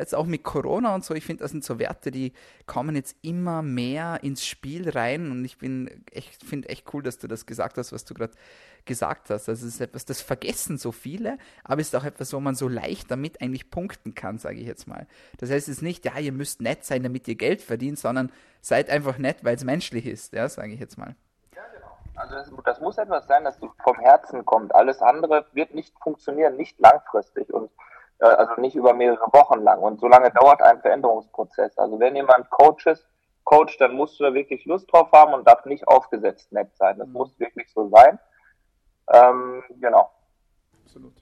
jetzt 0.00 0.14
auch 0.14 0.26
mit 0.26 0.42
Corona 0.42 0.94
und 0.94 1.04
so, 1.04 1.14
ich 1.14 1.24
finde, 1.24 1.42
das 1.42 1.52
sind 1.52 1.64
so 1.64 1.78
Werte, 1.78 2.10
die 2.10 2.32
kommen 2.66 2.96
jetzt 2.96 3.16
immer 3.22 3.62
mehr 3.62 4.18
ins 4.22 4.46
Spiel 4.46 4.88
rein 4.90 5.30
und 5.30 5.44
ich 5.44 5.58
bin 5.58 6.04
echt, 6.10 6.44
finde 6.44 6.68
echt 6.68 6.92
cool, 6.92 7.02
dass 7.02 7.18
du 7.18 7.28
das 7.28 7.46
gesagt 7.46 7.78
hast, 7.78 7.92
was 7.92 8.04
du 8.04 8.14
gerade 8.14 8.34
gesagt 8.84 9.30
hast. 9.30 9.48
Es 9.48 9.62
ist 9.62 9.80
etwas, 9.80 10.04
das 10.04 10.20
vergessen 10.20 10.78
so 10.78 10.92
viele, 10.92 11.38
aber 11.62 11.80
es 11.80 11.88
ist 11.88 11.96
auch 11.96 12.04
etwas, 12.04 12.32
wo 12.32 12.40
man 12.40 12.54
so 12.54 12.68
leicht 12.68 13.10
damit 13.10 13.40
eigentlich 13.40 13.70
punkten 13.70 14.14
kann, 14.14 14.38
sage 14.38 14.56
ich 14.56 14.66
jetzt 14.66 14.86
mal. 14.86 15.06
Das 15.38 15.50
heißt 15.50 15.68
es 15.68 15.76
ist 15.76 15.82
nicht, 15.82 16.04
ja, 16.04 16.18
ihr 16.18 16.32
müsst 16.32 16.60
nett 16.60 16.84
sein, 16.84 17.02
damit 17.02 17.28
ihr 17.28 17.36
Geld 17.36 17.62
verdient, 17.62 17.98
sondern 17.98 18.30
seid 18.60 18.90
einfach 18.90 19.18
nett, 19.18 19.44
weil 19.44 19.56
es 19.56 19.64
menschlich 19.64 20.06
ist, 20.06 20.32
ja, 20.32 20.48
sage 20.48 20.72
ich 20.72 20.80
jetzt 20.80 20.98
mal. 20.98 21.14
Ja, 21.54 21.62
genau. 21.72 21.98
Also 22.16 22.34
das, 22.34 22.64
das, 22.64 22.80
muss 22.80 22.98
etwas 22.98 23.26
sein, 23.26 23.44
das 23.44 23.58
vom 23.58 23.98
Herzen 23.98 24.44
kommt. 24.44 24.74
Alles 24.74 25.00
andere 25.02 25.46
wird 25.52 25.74
nicht 25.74 25.94
funktionieren, 26.00 26.56
nicht 26.56 26.78
langfristig. 26.78 27.52
Und 27.52 27.70
also 28.18 28.60
nicht 28.60 28.76
über 28.76 28.94
mehrere 28.94 29.26
Wochen 29.32 29.62
lang. 29.62 29.80
Und 29.80 30.00
so 30.00 30.08
lange 30.08 30.30
dauert 30.30 30.62
ein 30.62 30.80
Veränderungsprozess. 30.80 31.76
Also 31.78 31.98
wenn 31.98 32.16
jemand 32.16 32.48
Coaches, 32.50 33.04
coacht, 33.44 33.80
dann 33.80 33.94
musst 33.94 34.18
du 34.18 34.24
da 34.24 34.34
wirklich 34.34 34.64
Lust 34.64 34.90
drauf 34.92 35.12
haben 35.12 35.34
und 35.34 35.46
darf 35.46 35.64
nicht 35.66 35.86
aufgesetzt 35.86 36.50
nett 36.52 36.74
sein. 36.76 36.98
Das 36.98 37.06
mhm. 37.08 37.12
muss 37.12 37.38
wirklich 37.38 37.70
so 37.72 37.88
sein. 37.88 38.18
Ähm, 39.12 39.62
genau. 39.80 40.10
Absolut. 40.84 41.12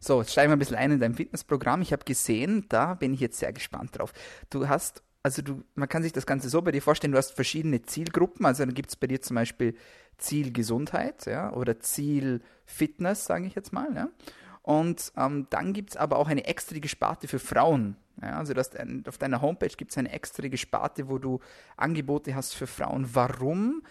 So, 0.00 0.20
jetzt 0.20 0.32
steigen 0.32 0.50
wir 0.50 0.56
ein 0.56 0.58
bisschen 0.58 0.76
ein 0.76 0.92
in 0.92 1.00
dein 1.00 1.14
Fitnessprogramm. 1.14 1.80
Ich 1.80 1.92
habe 1.92 2.04
gesehen, 2.04 2.66
da 2.68 2.94
bin 2.94 3.14
ich 3.14 3.20
jetzt 3.20 3.38
sehr 3.38 3.52
gespannt 3.52 3.98
drauf. 3.98 4.12
Du 4.50 4.68
hast, 4.68 5.02
also 5.22 5.40
du, 5.40 5.62
man 5.74 5.88
kann 5.88 6.02
sich 6.02 6.12
das 6.12 6.26
Ganze 6.26 6.48
so 6.48 6.60
bei 6.60 6.72
dir 6.72 6.82
vorstellen, 6.82 7.12
du 7.12 7.18
hast 7.18 7.32
verschiedene 7.32 7.82
Zielgruppen. 7.82 8.44
Also 8.44 8.64
dann 8.64 8.74
gibt 8.74 8.90
es 8.90 8.96
bei 8.96 9.06
dir 9.06 9.22
zum 9.22 9.36
Beispiel 9.36 9.76
Ziel 10.18 10.52
Gesundheit, 10.52 11.26
ja, 11.26 11.52
oder 11.52 11.80
Ziel 11.80 12.42
Fitness, 12.66 13.24
sage 13.24 13.46
ich 13.46 13.54
jetzt 13.54 13.72
mal, 13.72 13.94
ja. 13.94 14.08
Und 14.64 15.12
ähm, 15.18 15.46
dann 15.50 15.74
gibt 15.74 15.90
es 15.90 15.96
aber 15.98 16.18
auch 16.18 16.26
eine 16.26 16.46
extra 16.46 16.76
Sparte 16.88 17.28
für 17.28 17.38
Frauen. 17.38 17.98
Ja, 18.22 18.38
also 18.38 18.54
das, 18.54 18.70
auf 19.06 19.18
deiner 19.18 19.42
Homepage 19.42 19.68
gibt 19.68 19.90
es 19.90 19.98
eine 19.98 20.10
extra 20.10 20.44
Sparte, 20.56 21.08
wo 21.08 21.18
du 21.18 21.40
Angebote 21.76 22.34
hast 22.34 22.54
für 22.54 22.66
Frauen. 22.66 23.06
Warum 23.12 23.82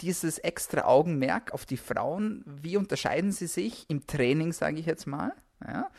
dieses 0.00 0.38
extra 0.38 0.86
Augenmerk 0.86 1.52
auf 1.52 1.66
die 1.66 1.76
Frauen? 1.76 2.42
Wie 2.46 2.78
unterscheiden 2.78 3.32
sie 3.32 3.46
sich 3.46 3.84
im 3.90 4.06
Training, 4.06 4.54
sage 4.54 4.78
ich 4.78 4.86
jetzt 4.86 5.06
mal? 5.06 5.34
Ja? 5.62 5.90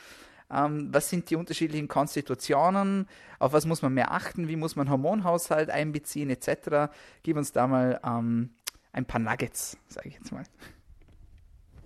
Ähm, 0.49 0.91
was 0.91 1.11
sind 1.11 1.29
die 1.29 1.35
unterschiedlichen 1.35 1.87
Konstitutionen? 1.87 3.07
Auf 3.37 3.53
was 3.53 3.67
muss 3.67 3.83
man 3.83 3.93
mehr 3.93 4.11
achten? 4.11 4.47
Wie 4.47 4.55
muss 4.55 4.75
man 4.75 4.89
Hormonhaushalt 4.89 5.69
einbeziehen, 5.69 6.31
etc.? 6.31 6.91
Gib 7.21 7.37
uns 7.37 7.51
da 7.51 7.67
mal 7.67 7.99
ähm, 8.03 8.55
ein 8.91 9.05
paar 9.05 9.19
Nuggets, 9.19 9.77
sage 9.87 10.09
ich 10.09 10.15
jetzt 10.15 10.31
mal. 10.31 10.45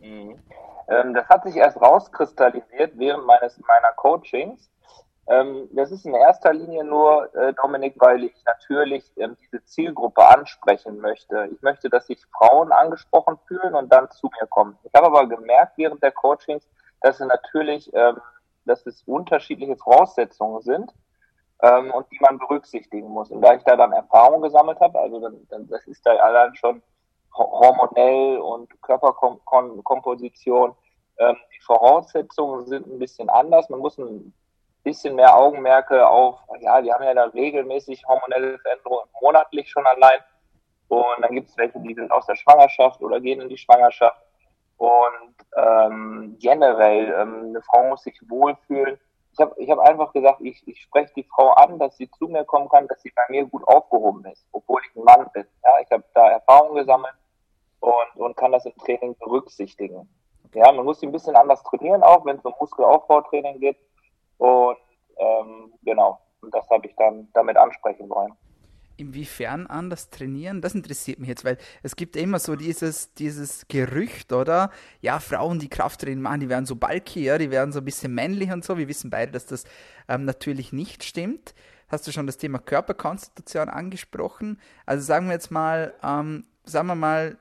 Mhm. 0.01 0.39
Ähm, 0.88 1.13
das 1.13 1.27
hat 1.29 1.43
sich 1.43 1.55
erst 1.55 1.81
rauskristallisiert 1.81 2.93
während 2.95 3.25
meines 3.25 3.59
meiner 3.59 3.91
Coachings. 3.95 4.71
Ähm, 5.27 5.69
das 5.71 5.91
ist 5.91 6.05
in 6.05 6.15
erster 6.15 6.53
Linie 6.53 6.83
nur, 6.83 7.33
äh, 7.35 7.53
Dominik, 7.53 7.95
weil 8.00 8.23
ich 8.23 8.35
natürlich 8.45 9.11
ähm, 9.17 9.38
diese 9.41 9.63
Zielgruppe 9.65 10.25
ansprechen 10.25 11.00
möchte. 11.00 11.47
Ich 11.51 11.61
möchte, 11.61 11.89
dass 11.89 12.07
sich 12.07 12.19
Frauen 12.38 12.71
angesprochen 12.71 13.38
fühlen 13.47 13.75
und 13.75 13.91
dann 13.93 14.09
zu 14.11 14.29
mir 14.39 14.47
kommen. 14.47 14.77
Ich 14.83 14.93
habe 14.93 15.07
aber 15.07 15.27
gemerkt 15.27 15.77
während 15.77 16.01
der 16.01 16.11
Coachings, 16.11 16.67
dass 17.01 17.19
es 17.19 17.27
natürlich, 17.27 17.93
ähm, 17.93 18.17
dass 18.65 18.85
es 18.85 19.03
unterschiedliche 19.03 19.77
Voraussetzungen 19.77 20.61
sind 20.61 20.91
ähm, 21.61 21.91
und 21.91 22.11
die 22.11 22.19
man 22.19 22.39
berücksichtigen 22.39 23.07
muss. 23.07 23.31
Und 23.31 23.41
da 23.41 23.53
ich 23.53 23.63
da 23.63 23.75
dann 23.75 23.91
Erfahrung 23.91 24.41
gesammelt 24.41 24.79
habe, 24.79 25.00
also 25.00 25.19
dann, 25.19 25.47
dann, 25.50 25.67
das 25.67 25.85
ist 25.88 26.05
da 26.05 26.15
allein 26.15 26.55
schon 26.55 26.81
hormonell 27.33 28.38
und 28.39 28.69
Körperkomposition. 28.81 30.75
Ähm, 31.17 31.38
die 31.55 31.61
Voraussetzungen 31.63 32.65
sind 32.65 32.88
ein 32.88 33.00
bisschen 33.00 33.29
anders. 33.29 33.69
Man 33.69 33.79
muss 33.79 33.97
ein 33.97 34.33
bisschen 34.83 35.15
mehr 35.15 35.38
Augenmerke 35.38 36.07
auf, 36.07 36.39
ja, 36.59 36.81
die 36.81 36.91
haben 36.91 37.03
ja 37.03 37.13
da 37.13 37.25
regelmäßig 37.25 38.03
hormonelle 38.07 38.57
Veränderungen 38.59 39.09
monatlich 39.21 39.69
schon 39.69 39.85
allein. 39.85 40.19
Und 40.88 41.21
dann 41.21 41.31
gibt 41.33 41.50
es 41.50 41.57
welche, 41.57 41.79
die 41.79 41.93
sind 41.93 42.11
aus 42.11 42.25
der 42.25 42.35
Schwangerschaft 42.35 43.01
oder 43.01 43.21
gehen 43.21 43.41
in 43.41 43.50
die 43.50 43.57
Schwangerschaft. 43.57 44.21
Und 44.77 45.35
ähm, 45.55 46.35
generell, 46.39 47.13
ähm, 47.13 47.45
eine 47.50 47.61
Frau 47.61 47.88
muss 47.88 48.03
sich 48.03 48.19
wohlfühlen. 48.27 49.00
Ich 49.31 49.39
habe 49.39 49.53
ich 49.57 49.69
hab 49.69 49.79
einfach 49.79 50.11
gesagt, 50.11 50.41
ich, 50.41 50.67
ich 50.67 50.81
spreche 50.81 51.13
die 51.15 51.23
Frau 51.23 51.51
an, 51.51 51.79
dass 51.79 51.95
sie 51.95 52.09
zu 52.11 52.27
mir 52.27 52.43
kommen 52.43 52.67
kann, 52.67 52.88
dass 52.88 53.01
sie 53.01 53.13
bei 53.15 53.21
mir 53.29 53.45
gut 53.45 53.65
aufgehoben 53.67 54.25
ist, 54.25 54.45
obwohl 54.51 54.81
ich 54.83 54.95
ein 54.95 55.03
Mann 55.03 55.29
bin. 55.33 55.45
Ja, 55.63 55.79
ich 55.81 55.89
habe 55.91 56.03
da 56.13 56.31
Erfahrung 56.31 56.75
gesammelt 56.75 57.13
und, 57.81 58.15
und 58.15 58.38
kann 58.38 58.53
das 58.53 58.65
im 58.65 58.75
Training 58.77 59.15
berücksichtigen. 59.19 60.09
Ja, 60.53 60.71
man 60.71 60.85
muss 60.85 61.00
sie 61.00 61.07
ein 61.07 61.11
bisschen 61.11 61.35
anders 61.35 61.61
trainieren, 61.63 62.03
auch 62.03 62.25
wenn 62.25 62.38
es 62.38 62.45
um 62.45 62.53
Muskelaufbautraining 62.59 63.59
geht. 63.59 63.77
Und 64.38 64.77
ähm, 65.17 65.73
genau, 65.83 66.19
und 66.41 66.53
das 66.53 66.69
habe 66.69 66.88
ich 66.88 66.95
dann 66.95 67.27
damit 67.33 67.57
ansprechen 67.57 68.09
wollen 68.09 68.33
inwiefern 69.01 69.67
anders 69.67 70.09
trainieren? 70.09 70.61
Das 70.61 70.75
interessiert 70.75 71.19
mich 71.19 71.27
jetzt, 71.27 71.43
weil 71.43 71.57
es 71.83 71.95
gibt 71.95 72.15
immer 72.15 72.39
so 72.39 72.55
dieses, 72.55 73.13
dieses 73.15 73.67
Gerücht, 73.67 74.31
oder? 74.31 74.69
Ja, 75.01 75.19
Frauen, 75.19 75.59
die 75.59 75.69
Krafttraining 75.69 76.21
machen, 76.21 76.39
die 76.39 76.50
werden 76.50 76.65
so 76.65 76.75
bulky, 76.75 77.31
die 77.39 77.51
werden 77.51 77.71
so 77.71 77.79
ein 77.79 77.85
bisschen 77.85 78.13
männlich 78.13 78.51
und 78.51 78.63
so. 78.63 78.77
Wir 78.77 78.88
wissen 78.88 79.09
beide, 79.09 79.31
dass 79.31 79.47
das 79.47 79.65
ähm, 80.07 80.25
natürlich 80.25 80.71
nicht 80.71 81.03
stimmt. 81.03 81.53
Hast 81.89 82.07
du 82.07 82.11
schon 82.11 82.27
das 82.27 82.38
Thema 82.38 82.59
Körperkonstitution 82.59 83.67
angesprochen? 83.67 84.61
Also 84.85 85.03
sagen 85.03 85.25
wir 85.25 85.33
jetzt 85.33 85.51
mal, 85.51 85.93
ähm, 86.03 86.45
sagen 86.63 86.88
wir 86.88 86.95
mal, 86.95 87.38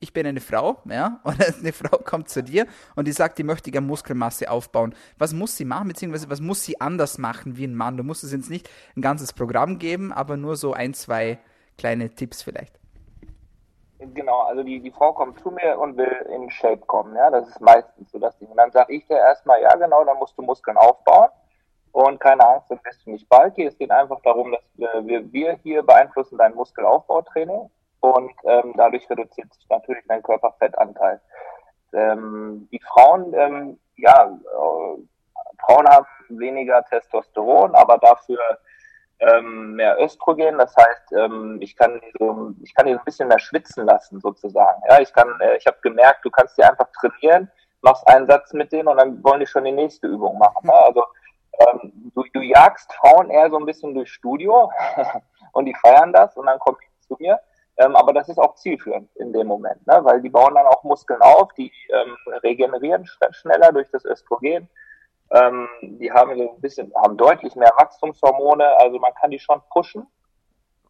ich 0.00 0.12
bin 0.12 0.26
eine 0.26 0.40
Frau, 0.40 0.78
ja, 0.84 1.20
und 1.24 1.42
eine 1.42 1.72
Frau 1.72 1.98
kommt 1.98 2.28
zu 2.28 2.42
dir 2.42 2.66
und 2.96 3.08
die 3.08 3.12
sagt, 3.12 3.38
die 3.38 3.44
möchte 3.44 3.70
gerne 3.70 3.86
Muskelmasse 3.86 4.50
aufbauen. 4.50 4.94
Was 5.18 5.32
muss 5.32 5.56
sie 5.56 5.64
machen, 5.64 5.88
beziehungsweise 5.88 6.30
was 6.30 6.40
muss 6.40 6.64
sie 6.64 6.80
anders 6.80 7.18
machen 7.18 7.56
wie 7.56 7.66
ein 7.66 7.74
Mann? 7.74 7.96
Du 7.96 8.04
musst 8.04 8.24
es 8.24 8.32
jetzt 8.32 8.50
nicht 8.50 8.68
ein 8.96 9.02
ganzes 9.02 9.32
Programm 9.32 9.78
geben, 9.78 10.12
aber 10.12 10.36
nur 10.36 10.56
so 10.56 10.72
ein, 10.72 10.94
zwei 10.94 11.38
kleine 11.76 12.10
Tipps 12.10 12.42
vielleicht. 12.42 12.78
Genau, 13.98 14.42
also 14.42 14.62
die, 14.62 14.80
die 14.80 14.92
Frau 14.92 15.12
kommt 15.12 15.40
zu 15.40 15.50
mir 15.50 15.76
und 15.76 15.96
will 15.96 16.26
in 16.32 16.48
Shape 16.50 16.78
kommen, 16.86 17.16
ja, 17.16 17.30
das 17.30 17.48
ist 17.48 17.60
meistens 17.60 18.10
so 18.12 18.18
das 18.20 18.38
Ding. 18.38 18.48
Und 18.48 18.56
dann 18.56 18.70
sage 18.70 18.94
ich 18.94 19.04
dir 19.08 19.16
erstmal, 19.16 19.60
ja 19.60 19.74
genau, 19.74 20.04
dann 20.04 20.18
musst 20.18 20.38
du 20.38 20.42
Muskeln 20.42 20.76
aufbauen 20.76 21.30
und 21.90 22.20
keine 22.20 22.46
Angst, 22.46 22.70
dann 22.70 22.78
bist 22.84 23.04
du 23.04 23.10
nicht 23.10 23.28
bulky. 23.28 23.66
Es 23.66 23.76
geht 23.76 23.90
einfach 23.90 24.20
darum, 24.22 24.52
dass 24.52 24.62
wir, 25.04 25.32
wir 25.32 25.58
hier 25.64 25.82
beeinflussen 25.82 26.38
dein 26.38 26.54
Muskelaufbautraining 26.54 27.68
und 28.00 28.32
ähm, 28.44 28.74
dadurch 28.76 29.08
reduziert 29.10 29.52
sich 29.52 29.68
natürlich 29.68 30.04
dein 30.08 30.22
Körperfettanteil. 30.22 31.20
Ähm, 31.92 32.68
die 32.70 32.80
Frauen, 32.80 33.32
ähm, 33.34 33.78
ja, 33.96 34.26
äh, 34.26 35.02
Frauen 35.64 35.88
haben 35.88 36.06
weniger 36.28 36.84
Testosteron, 36.84 37.74
aber 37.74 37.98
dafür 37.98 38.38
ähm, 39.20 39.74
mehr 39.74 39.98
Östrogen. 40.00 40.58
Das 40.58 40.74
heißt, 40.76 41.12
ähm, 41.12 41.58
ich 41.60 41.76
kann 41.76 42.00
die 42.00 42.12
so, 42.18 42.52
ich 42.62 42.74
kann 42.74 42.86
die 42.86 42.92
so 42.92 42.98
ein 42.98 43.04
bisschen 43.04 43.28
mehr 43.28 43.38
schwitzen 43.38 43.86
lassen 43.86 44.20
sozusagen. 44.20 44.82
Ja, 44.88 45.00
ich 45.00 45.12
kann, 45.12 45.28
äh, 45.40 45.56
ich 45.56 45.66
habe 45.66 45.78
gemerkt, 45.82 46.24
du 46.24 46.30
kannst 46.30 46.56
die 46.56 46.62
einfach 46.62 46.88
trainieren, 47.00 47.50
machst 47.82 48.06
einen 48.08 48.26
Satz 48.26 48.52
mit 48.52 48.72
denen 48.72 48.88
und 48.88 48.98
dann 48.98 49.22
wollen 49.24 49.40
die 49.40 49.46
schon 49.46 49.64
die 49.64 49.72
nächste 49.72 50.06
Übung 50.06 50.38
machen. 50.38 50.66
Ne? 50.66 50.72
Also 50.72 51.04
ähm, 51.58 52.12
du, 52.14 52.24
du 52.32 52.40
jagst 52.40 52.92
Frauen 52.94 53.30
eher 53.30 53.50
so 53.50 53.58
ein 53.58 53.66
bisschen 53.66 53.94
durchs 53.94 54.12
Studio 54.12 54.70
und 55.52 55.64
die 55.64 55.74
feiern 55.74 56.12
das 56.12 56.36
und 56.36 56.46
dann 56.46 56.58
kommen 56.58 56.78
die 56.80 57.06
zu 57.06 57.16
mir. 57.18 57.40
Ähm, 57.78 57.94
aber 57.94 58.12
das 58.12 58.28
ist 58.28 58.38
auch 58.38 58.56
zielführend 58.56 59.08
in 59.16 59.32
dem 59.32 59.46
Moment, 59.46 59.86
ne? 59.86 60.00
weil 60.02 60.20
die 60.20 60.28
bauen 60.28 60.54
dann 60.54 60.66
auch 60.66 60.82
Muskeln 60.82 61.22
auf, 61.22 61.52
die 61.54 61.72
ähm, 61.90 62.16
regenerieren 62.42 63.06
schneller 63.30 63.72
durch 63.72 63.88
das 63.90 64.04
Östrogen. 64.04 64.68
Ähm, 65.30 65.68
die 65.82 66.10
haben 66.10 66.36
so 66.36 66.54
ein 66.54 66.60
bisschen, 66.60 66.92
haben 66.96 67.16
deutlich 67.16 67.54
mehr 67.54 67.72
Wachstumshormone, 67.76 68.66
also 68.78 68.98
man 68.98 69.14
kann 69.14 69.30
die 69.30 69.38
schon 69.38 69.60
pushen. 69.70 70.06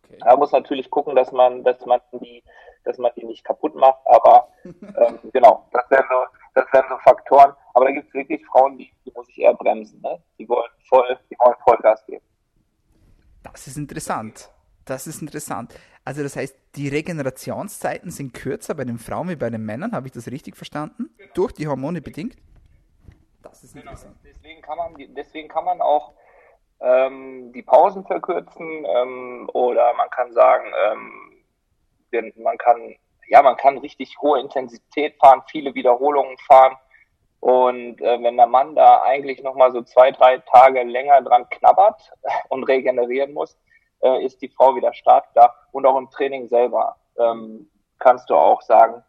Okay. 0.04 0.18
Man 0.24 0.38
muss 0.38 0.52
natürlich 0.52 0.90
gucken, 0.90 1.14
dass 1.14 1.30
man, 1.30 1.62
dass 1.62 1.84
man 1.84 2.00
die, 2.12 2.42
dass 2.84 2.96
man 2.96 3.12
die 3.16 3.26
nicht 3.26 3.44
kaputt 3.44 3.74
macht, 3.74 4.00
aber 4.06 4.48
ähm, 4.64 5.18
genau, 5.30 5.66
das 5.72 5.90
wären 5.90 6.06
so, 6.08 6.38
das 6.54 6.72
wären 6.72 6.86
so 6.88 6.96
Faktoren. 6.98 7.52
Aber 7.74 7.84
da 7.84 7.90
gibt 7.90 8.08
es 8.08 8.14
wirklich 8.14 8.44
Frauen, 8.46 8.78
die, 8.78 8.90
die 9.04 9.12
muss 9.14 9.28
ich 9.28 9.38
eher 9.40 9.52
bremsen, 9.52 10.00
ne? 10.00 10.22
Die 10.38 10.48
wollen 10.48 10.70
voll, 10.88 11.18
die 11.30 11.36
wollen 11.38 11.56
Vollgas 11.64 12.04
geben. 12.06 12.24
Das 13.42 13.66
ist 13.66 13.76
interessant. 13.76 14.50
Das 14.88 15.06
ist 15.06 15.20
interessant. 15.20 15.74
Also 16.04 16.22
das 16.22 16.36
heißt, 16.36 16.56
die 16.76 16.88
Regenerationszeiten 16.88 18.10
sind 18.10 18.32
kürzer 18.32 18.74
bei 18.74 18.84
den 18.84 18.98
Frauen 18.98 19.28
wie 19.28 19.36
bei 19.36 19.50
den 19.50 19.64
Männern. 19.64 19.92
Habe 19.92 20.06
ich 20.06 20.12
das 20.12 20.28
richtig 20.28 20.56
verstanden? 20.56 21.10
Genau. 21.18 21.30
Durch 21.34 21.52
die 21.52 21.68
Hormone 21.68 22.00
bedingt? 22.00 22.36
Das 23.42 23.62
ist 23.62 23.74
genau. 23.74 23.90
interessant. 23.90 24.16
Deswegen 24.24 24.62
kann 24.62 24.78
man, 24.78 24.94
deswegen 25.14 25.48
kann 25.48 25.64
man 25.64 25.80
auch 25.82 26.14
ähm, 26.80 27.52
die 27.52 27.62
Pausen 27.62 28.06
verkürzen 28.06 28.86
ähm, 28.86 29.50
oder 29.52 29.92
man 29.94 30.08
kann 30.10 30.32
sagen, 30.32 30.72
ähm, 30.90 32.32
man 32.42 32.56
kann 32.56 32.96
ja, 33.28 33.42
man 33.42 33.56
kann 33.56 33.78
richtig 33.78 34.16
hohe 34.20 34.40
Intensität 34.40 35.16
fahren, 35.20 35.42
viele 35.50 35.74
Wiederholungen 35.74 36.36
fahren. 36.38 36.76
Und 37.40 38.00
äh, 38.00 38.22
wenn 38.22 38.36
der 38.36 38.46
Mann 38.46 38.74
da 38.74 39.02
eigentlich 39.02 39.42
nochmal 39.42 39.70
so 39.70 39.82
zwei, 39.82 40.10
drei 40.10 40.38
Tage 40.38 40.82
länger 40.82 41.22
dran 41.22 41.48
knabbert 41.50 42.10
und 42.48 42.64
regenerieren 42.64 43.32
muss, 43.34 43.56
äh, 44.00 44.24
ist 44.24 44.40
die 44.42 44.48
Frau 44.48 44.74
wieder 44.74 44.92
stark 44.94 45.26
da. 45.34 45.54
Und 45.72 45.86
auch 45.86 45.96
im 45.96 46.10
Training 46.10 46.48
selber 46.48 46.96
ähm, 47.18 47.70
kannst 47.98 48.30
du 48.30 48.34
auch 48.34 48.62
sagen, 48.62 49.02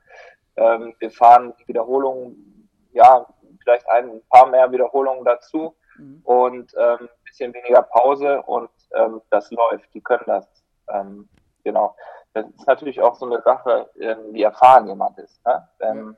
ähm, 0.56 0.94
wir 1.00 1.12
fahren 1.12 1.54
die 1.60 1.68
Wiederholungen, 1.68 2.70
ja, 2.92 3.26
vielleicht 3.64 3.88
ein 3.90 4.22
paar 4.30 4.48
mehr 4.48 4.72
Wiederholungen 4.72 5.24
dazu 5.24 5.76
mhm. 5.98 6.22
und 6.24 6.74
ähm, 6.78 6.98
ein 7.02 7.24
bisschen 7.24 7.54
weniger 7.54 7.84
Pause 7.84 8.42
und 8.44 8.70
ähm, 8.94 9.22
das 9.30 9.52
läuft. 9.52 9.94
Die 9.94 10.02
können 10.02 10.24
das. 10.26 10.48
Ähm, 10.90 11.30
genau. 11.64 11.96
Das 12.34 12.46
ist 12.48 12.68
natürlich 12.68 13.02
auch 13.02 13.16
so 13.16 13.26
eine 13.26 13.42
Sache, 13.42 13.90
ähm, 14.00 14.18
wie 14.32 14.44
erfahren 14.44 14.88
jemand 14.88 15.18
ist. 15.18 15.44
Ne? 15.46 15.68
Ähm, 15.80 16.18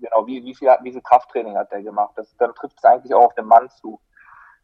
genau, 0.00 0.26
wie, 0.26 0.44
wie, 0.44 0.54
viel, 0.54 0.68
wie 0.82 0.92
viel 0.92 1.02
Krafttraining 1.02 1.56
hat 1.56 1.70
der 1.70 1.82
gemacht? 1.82 2.12
Das, 2.16 2.34
dann 2.36 2.54
trifft 2.54 2.78
es 2.78 2.84
eigentlich 2.84 3.14
auch 3.14 3.26
auf 3.26 3.34
den 3.34 3.46
Mann 3.46 3.68
zu, 3.70 4.00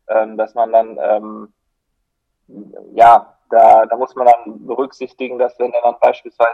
ähm, 0.09 0.37
dass 0.37 0.55
man 0.55 0.73
dann 0.73 0.99
ähm, 1.01 1.53
ja, 2.93 3.37
da, 3.51 3.87
da 3.87 3.97
muss 3.97 4.15
man 4.15 4.27
dann 4.27 4.67
berücksichtigen, 4.67 5.39
dass 5.39 5.59
wenn 5.59 5.73
er 5.73 5.83
dann 5.83 5.97
beispielsweise 6.01 6.51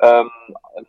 ähm, 0.00 0.30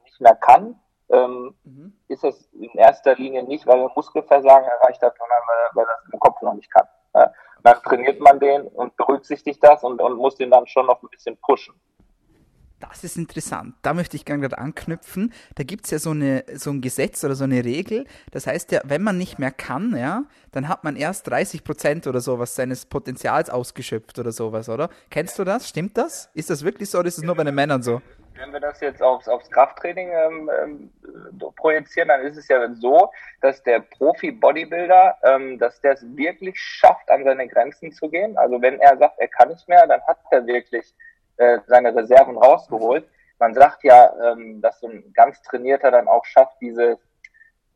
nicht 0.04 0.22
mehr 0.22 0.36
kann, 0.36 0.80
ähm, 1.10 1.56
mhm. 1.64 1.94
ist 2.08 2.24
es 2.24 2.50
in 2.54 2.72
erster 2.72 3.16
Linie 3.16 3.44
nicht, 3.44 3.66
weil 3.66 3.80
er 3.80 3.92
Muskelversagen 3.96 4.68
erreicht 4.68 5.02
hat, 5.02 5.18
sondern 5.18 5.40
weil, 5.48 5.70
weil 5.74 5.86
er 5.86 5.98
das 6.04 6.14
im 6.14 6.20
Kopf 6.20 6.42
noch 6.42 6.54
nicht 6.54 6.72
kann. 6.72 6.88
Ja. 7.16 7.32
Dann 7.64 7.82
trainiert 7.84 8.20
man 8.20 8.40
den 8.40 8.68
und 8.68 8.96
berücksichtigt 8.96 9.64
das 9.64 9.84
und, 9.84 10.02
und 10.02 10.18
muss 10.18 10.36
den 10.36 10.52
dann 10.52 10.68
schon 10.68 10.86
noch 10.86 11.02
ein 11.02 11.10
bisschen 11.10 11.38
pushen. 11.38 11.74
Das 12.80 13.04
ist 13.04 13.18
interessant. 13.18 13.76
Da 13.82 13.94
möchte 13.94 14.16
ich 14.16 14.24
gerne 14.24 14.58
anknüpfen. 14.58 15.34
Da 15.56 15.64
gibt 15.64 15.86
es 15.86 15.92
ja 15.92 16.00
so, 16.00 16.12
eine, 16.12 16.46
so 16.54 16.70
ein 16.70 16.80
Gesetz 16.82 17.24
oder 17.24 17.36
so 17.36 17.44
eine 17.44 17.66
Regel. 17.66 18.06
Das 18.32 18.48
heißt 18.48 18.72
ja, 18.72 18.82
wenn 18.86 19.04
man 19.04 19.18
nicht 19.18 19.38
mehr 19.38 19.52
kann, 19.52 19.96
ja, 19.98 20.24
dann 20.52 20.70
hat 20.70 20.84
man 20.86 20.96
erst 20.96 21.28
30 21.30 21.64
Prozent 21.64 22.08
oder 22.08 22.22
sowas 22.22 22.56
seines 22.56 22.86
Potenzials 22.86 23.50
ausgeschöpft 23.50 24.18
oder 24.18 24.32
sowas, 24.32 24.70
oder? 24.70 24.90
Kennst 25.10 25.38
du 25.40 25.44
das? 25.44 25.68
Stimmt 25.68 25.98
das? 25.98 26.30
Ist 26.34 26.50
das 26.50 26.64
wirklich 26.64 26.90
so 26.90 27.00
oder 27.00 27.10
ist 27.10 27.18
es 27.18 27.24
nur 27.24 27.36
bei 27.36 27.44
den 27.44 27.56
Männern 27.56 27.84
so? 27.84 28.02
Wenn 28.36 28.54
wir 28.54 28.62
das 28.62 28.80
jetzt 28.80 29.02
aufs, 29.02 29.28
aufs 29.28 29.52
Krafttraining 29.52 30.12
ähm, 30.12 30.50
ähm, 30.64 30.92
projizieren, 31.58 32.08
dann 32.08 32.22
ist 32.22 32.38
es 32.38 32.48
ja 32.48 32.74
so, 32.74 33.12
dass 33.42 33.62
der 33.64 33.82
Profi-Bodybuilder, 33.82 35.18
ähm, 35.24 35.60
dass 35.60 35.82
der 35.82 35.94
es 35.94 36.06
wirklich 36.16 36.58
schafft, 36.58 37.10
an 37.12 37.26
seine 37.26 37.50
Grenzen 37.50 37.92
zu 37.92 38.08
gehen. 38.08 38.38
Also 38.38 38.62
wenn 38.62 38.80
er 38.80 38.98
sagt, 38.98 39.20
er 39.20 39.28
kann 39.28 39.50
nicht 39.50 39.68
mehr, 39.68 39.86
dann 39.86 40.02
hat 40.04 40.20
er 40.32 40.48
wirklich 40.48 40.96
äh, 41.40 41.60
seine 41.68 41.96
Reserven 41.96 42.38
rausgeholt. 42.38 43.08
Man 43.40 43.54
sagt 43.54 43.84
ja, 43.84 44.14
ähm, 44.24 44.62
dass 44.62 44.80
so 44.82 44.88
ein 44.88 45.14
ganz 45.14 45.42
Trainierter 45.42 45.92
dann 45.92 46.08
auch 46.08 46.26
schafft, 46.26 46.58
dieses 46.62 47.00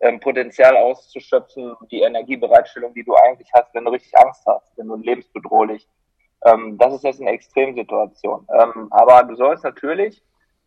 ähm, 0.02 0.20
Potenzial 0.20 0.76
auszuschöpfen, 0.76 1.76
die 1.90 2.02
Energiebereitstellung, 2.02 2.94
die 2.94 3.06
du 3.06 3.16
eigentlich 3.16 3.50
hast, 3.54 3.74
wenn 3.74 3.86
du 3.86 3.92
richtig 3.92 4.18
Angst 4.18 4.44
hast, 4.46 4.78
wenn 4.78 4.88
du 4.88 4.98
lebensbedrohlich. 4.98 5.88
Ähm, 6.46 6.78
das 6.78 6.96
ist 6.96 7.04
jetzt 7.06 7.22
eine 7.22 7.32
Extremsituation. 7.32 8.46
Ähm, 8.54 8.88
aber 8.92 9.24
du 9.24 9.36
sollst 9.36 9.64
natürlich 9.64 10.22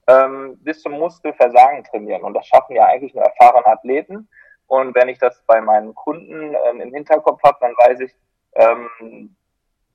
ähm, 0.09 0.57
bis 0.62 0.81
zum 0.81 0.93
Muskelversagen 0.93 1.85
trainieren. 1.85 2.23
Und 2.23 2.33
das 2.33 2.47
schaffen 2.47 2.76
ja 2.76 2.87
eigentlich 2.87 3.15
nur 3.15 3.25
erfahrene 3.25 3.67
Athleten. 3.67 4.29
Und 4.69 4.95
wenn 4.95 5.11
ich 5.11 5.19
das 5.19 5.43
bei 5.47 5.61
meinen 5.61 5.95
Kunden 5.95 6.57
ähm, 6.67 6.81
im 6.81 6.95
Hinterkopf 6.95 7.43
habe, 7.43 7.59
dann 7.61 7.73
weiß 7.73 8.00
ich, 8.00 8.15
ähm, 8.55 9.36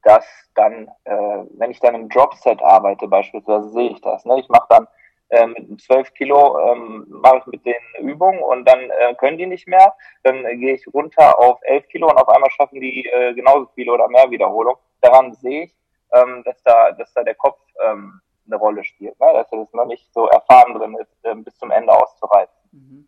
dass 0.04 0.26
dann, 0.56 0.90
äh, 1.04 1.44
wenn 1.58 1.72
ich 1.72 1.80
dann 1.80 1.96
im 1.96 2.10
Dropset 2.10 2.62
arbeite 2.62 3.08
beispielsweise, 3.08 3.70
sehe 3.70 3.92
ich 3.92 4.02
das. 4.02 4.26
Ne? 4.26 4.40
Ich 4.40 4.50
mache 4.50 4.68
dann 4.70 4.88
äh, 5.30 5.48
mit 5.48 5.82
12 5.82 6.14
Kilo 6.14 6.60
ähm, 6.60 7.06
mache 7.08 7.38
ich 7.38 7.46
mit 7.48 7.66
den 7.66 7.82
Übungen 8.00 8.40
und 8.40 8.66
dann 8.66 8.80
äh, 8.80 9.16
können 9.16 9.38
die 9.38 9.48
nicht 9.48 9.68
mehr. 9.68 9.94
Dann 10.24 10.46
äh, 10.46 10.58
gehe 10.58 10.76
ich 10.76 10.86
runter 10.94 11.40
auf 11.40 11.60
11 11.64 11.88
Kilo 11.88 12.10
und 12.10 12.18
auf 12.18 12.28
einmal 12.30 12.52
schaffen 12.52 12.82
die 12.82 13.06
äh, 13.06 13.34
genauso 13.34 13.70
viele 13.74 13.94
oder 13.94 14.08
mehr 14.10 14.30
Wiederholung. 14.30 14.76
Daran 15.00 15.34
sehe 15.34 15.64
ich, 15.64 15.76
ähm, 16.12 16.44
dass 16.44 16.62
da, 16.64 16.92
dass 16.92 17.14
da 17.14 17.24
der 17.24 17.36
Kopf 17.36 17.60
ähm, 17.82 18.20
eine 18.46 18.58
Rolle 18.58 18.84
spielt, 18.84 19.20
ne? 19.20 19.28
dass 19.34 19.52
er 19.52 19.60
das 19.60 19.74
noch 19.74 19.86
nicht 19.86 20.14
so 20.14 20.28
erfahren 20.28 20.74
drin 20.74 20.98
ist, 21.00 21.16
äh, 21.24 21.36
bis 21.36 21.58
zum 21.58 21.72
Ende 21.72 21.94
auszureizen. 21.94 22.56
Mhm. 22.72 23.08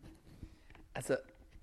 Also, 0.94 1.14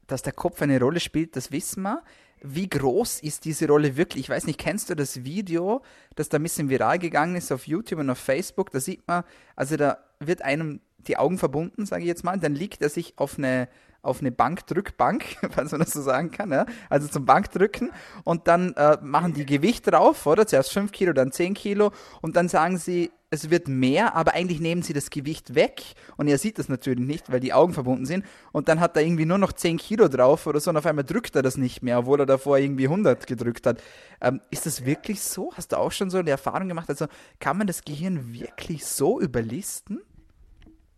dass 0.07 0.21
der 0.21 0.33
Kopf 0.33 0.61
eine 0.61 0.79
Rolle 0.79 0.99
spielt, 0.99 1.35
das 1.35 1.51
wissen 1.51 1.83
wir. 1.83 2.03
Wie 2.43 2.67
groß 2.67 3.21
ist 3.21 3.45
diese 3.45 3.67
Rolle 3.67 3.97
wirklich? 3.97 4.25
Ich 4.25 4.29
weiß 4.29 4.45
nicht, 4.45 4.59
kennst 4.59 4.89
du 4.89 4.95
das 4.95 5.23
Video, 5.23 5.81
das 6.15 6.29
da 6.29 6.37
ein 6.37 6.43
bisschen 6.43 6.69
viral 6.69 6.99
gegangen 6.99 7.35
ist 7.35 7.51
auf 7.51 7.67
YouTube 7.67 7.99
und 7.99 8.09
auf 8.09 8.17
Facebook? 8.17 8.71
Da 8.71 8.79
sieht 8.79 9.07
man, 9.07 9.23
also 9.55 9.77
da 9.77 9.99
wird 10.19 10.41
einem 10.41 10.81
die 11.07 11.17
Augen 11.17 11.37
verbunden, 11.37 11.85
sage 11.85 12.01
ich 12.03 12.07
jetzt 12.07 12.23
mal, 12.23 12.37
dann 12.37 12.55
liegt 12.55 12.81
er 12.81 12.89
sich 12.89 13.13
auf 13.17 13.37
eine 13.37 13.67
auf 14.03 14.19
eine 14.19 14.31
Bankdrückbank, 14.31 15.23
falls 15.51 15.71
man 15.71 15.81
das 15.81 15.91
so 15.91 16.01
sagen 16.01 16.31
kann, 16.31 16.51
ja? 16.51 16.65
also 16.89 17.07
zum 17.07 17.25
Bankdrücken 17.25 17.91
und 18.23 18.47
dann 18.47 18.73
äh, 18.73 18.97
machen 19.01 19.33
die 19.33 19.45
Gewicht 19.45 19.91
drauf, 19.91 20.25
oder? 20.25 20.47
Zuerst 20.47 20.73
5 20.73 20.91
Kilo, 20.91 21.13
dann 21.13 21.31
10 21.31 21.53
Kilo 21.53 21.91
und 22.21 22.35
dann 22.35 22.49
sagen 22.49 22.77
sie, 22.77 23.11
es 23.33 23.49
wird 23.49 23.69
mehr, 23.69 24.13
aber 24.13 24.33
eigentlich 24.33 24.59
nehmen 24.59 24.81
sie 24.81 24.91
das 24.91 25.09
Gewicht 25.09 25.55
weg 25.55 25.81
und 26.17 26.27
er 26.27 26.37
sieht 26.37 26.59
das 26.59 26.67
natürlich 26.67 26.99
nicht, 26.99 27.31
weil 27.31 27.39
die 27.39 27.53
Augen 27.53 27.73
verbunden 27.73 28.05
sind 28.05 28.25
und 28.51 28.67
dann 28.67 28.81
hat 28.81 28.97
er 28.97 29.03
irgendwie 29.03 29.25
nur 29.25 29.37
noch 29.37 29.53
10 29.53 29.77
Kilo 29.77 30.09
drauf 30.09 30.47
oder 30.47 30.59
so 30.59 30.69
und 30.69 30.75
auf 30.75 30.85
einmal 30.85 31.05
drückt 31.05 31.37
er 31.37 31.41
das 31.41 31.55
nicht 31.55 31.81
mehr, 31.81 31.99
obwohl 31.99 32.19
er 32.19 32.25
davor 32.25 32.57
irgendwie 32.57 32.87
100 32.87 33.25
gedrückt 33.25 33.65
hat. 33.65 33.81
Ähm, 34.19 34.41
ist 34.51 34.65
das 34.65 34.85
wirklich 34.85 35.23
so? 35.23 35.53
Hast 35.55 35.71
du 35.71 35.77
auch 35.77 35.93
schon 35.93 36.09
so 36.09 36.17
eine 36.17 36.29
Erfahrung 36.29 36.67
gemacht? 36.67 36.89
Also 36.89 37.05
kann 37.39 37.57
man 37.57 37.67
das 37.67 37.85
Gehirn 37.85 38.33
wirklich 38.33 38.85
so 38.85 39.21
überlisten? 39.21 40.01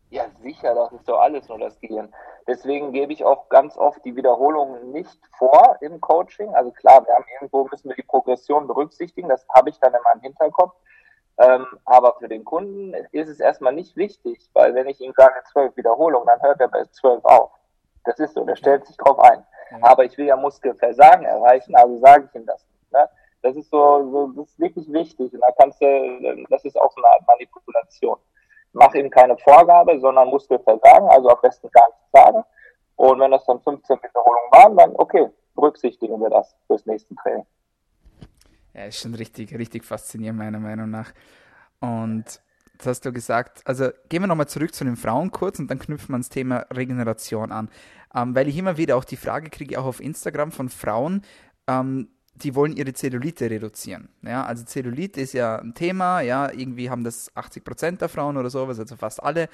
Ja, 0.09 0.25
sicher, 0.41 0.73
das 0.73 0.91
ist 0.91 1.07
doch 1.07 1.19
alles 1.19 1.47
nur 1.47 1.59
das 1.59 1.79
Gehirn. 1.79 2.11
Deswegen 2.47 2.93
gebe 2.93 3.13
ich 3.13 3.23
auch 3.23 3.47
ganz 3.49 3.77
oft 3.77 4.03
die 4.05 4.15
Wiederholungen 4.15 4.91
nicht 4.91 5.19
vor 5.37 5.77
im 5.81 6.01
Coaching. 6.01 6.53
Also 6.55 6.71
klar, 6.71 7.05
wir 7.05 7.13
haben 7.13 7.25
irgendwo 7.35 7.67
müssen 7.71 7.89
wir 7.89 7.95
die 7.95 8.03
Progression 8.03 8.65
berücksichtigen, 8.65 9.29
das 9.29 9.45
habe 9.53 9.69
ich 9.69 9.79
dann 9.79 9.93
in 9.93 10.01
meinem 10.03 10.21
Hinterkopf. 10.21 10.73
Ähm, 11.37 11.65
aber 11.85 12.15
für 12.19 12.27
den 12.27 12.45
Kunden 12.45 12.93
ist 13.11 13.29
es 13.29 13.39
erstmal 13.39 13.73
nicht 13.73 13.95
wichtig, 13.97 14.49
weil 14.53 14.75
wenn 14.75 14.87
ich 14.87 15.01
ihm 15.01 15.13
sage 15.17 15.41
zwölf 15.51 15.75
Wiederholungen, 15.75 16.27
dann 16.27 16.41
hört 16.41 16.59
er 16.61 16.67
bei 16.67 16.85
zwölf 16.85 17.23
auf. 17.25 17.51
Das 18.05 18.19
ist 18.19 18.35
so, 18.35 18.43
der 18.43 18.55
stellt 18.55 18.85
sich 18.85 18.97
drauf 18.97 19.19
ein. 19.19 19.43
Ja. 19.71 19.77
Aber 19.81 20.05
ich 20.05 20.17
will 20.17 20.25
ja 20.25 20.35
Muskelversagen 20.35 21.25
erreichen, 21.25 21.75
also 21.75 21.97
sage 21.99 22.29
ich 22.29 22.35
ihm 22.39 22.45
das 22.45 22.63
nicht. 22.67 22.91
Ne? 22.91 23.09
Das 23.41 23.55
ist 23.55 23.69
so, 23.71 24.11
so, 24.11 24.27
das 24.35 24.49
ist 24.49 24.59
wirklich 24.59 24.91
wichtig. 24.91 25.33
Und 25.33 25.41
da 25.41 25.47
kannst 25.57 25.81
du, 25.81 26.45
das 26.49 26.63
ist 26.65 26.79
auch 26.79 26.91
so 26.91 27.01
eine 27.01 27.07
Art 27.07 27.27
Manipulation. 27.27 28.17
Mach 28.73 28.93
ihm 28.93 29.09
keine 29.09 29.37
Vorgabe, 29.37 29.99
sondern 29.99 30.29
Muskelversagen, 30.29 31.09
also 31.09 31.29
am 31.29 31.41
besten 31.41 31.69
gar 31.71 31.87
nichts 31.87 32.11
sagen. 32.11 32.43
Und 32.95 33.19
wenn 33.19 33.31
das 33.31 33.45
dann 33.45 33.59
15 33.61 33.97
Wiederholungen 33.97 34.51
waren, 34.51 34.77
dann 34.77 34.95
okay, 34.97 35.29
berücksichtigen 35.55 36.19
wir 36.21 36.29
das 36.29 36.55
fürs 36.67 36.85
nächste 36.85 37.15
Training. 37.15 37.45
Ja, 38.73 38.85
ist 38.85 38.99
schon 38.99 39.15
richtig, 39.15 39.53
richtig 39.53 39.83
faszinierend, 39.83 40.39
meiner 40.39 40.59
Meinung 40.59 40.89
nach. 40.89 41.13
Und 41.79 42.41
das 42.77 42.87
hast 42.87 43.05
du 43.05 43.13
gesagt, 43.13 43.61
also 43.65 43.89
gehen 44.09 44.23
wir 44.23 44.27
nochmal 44.27 44.47
zurück 44.47 44.73
zu 44.73 44.83
den 44.83 44.95
Frauen 44.95 45.31
kurz 45.31 45.59
und 45.59 45.69
dann 45.69 45.79
knüpfen 45.79 46.09
wir 46.09 46.15
ans 46.15 46.29
Thema 46.29 46.65
Regeneration 46.73 47.51
an. 47.51 47.69
Ähm, 48.15 48.35
weil 48.35 48.47
ich 48.47 48.57
immer 48.57 48.77
wieder 48.77 48.97
auch 48.97 49.05
die 49.05 49.17
Frage 49.17 49.49
kriege, 49.49 49.79
auch 49.79 49.85
auf 49.85 49.99
Instagram 49.99 50.51
von 50.51 50.69
Frauen, 50.69 51.21
ähm, 51.67 52.09
die 52.35 52.55
wollen 52.55 52.75
ihre 52.75 52.93
Zellulite 52.93 53.49
reduzieren. 53.49 54.09
Ja, 54.23 54.43
also 54.43 54.63
Zellulite 54.63 55.21
ist 55.21 55.33
ja 55.33 55.57
ein 55.57 55.75
Thema, 55.75 56.21
ja, 56.21 56.51
irgendwie 56.51 56.89
haben 56.89 57.03
das 57.03 57.31
80% 57.35 57.97
der 57.97 58.09
Frauen 58.09 58.37
oder 58.37 58.49
sowas, 58.49 58.79
also 58.79 58.95
fast 58.95 59.21
alle. 59.21 59.49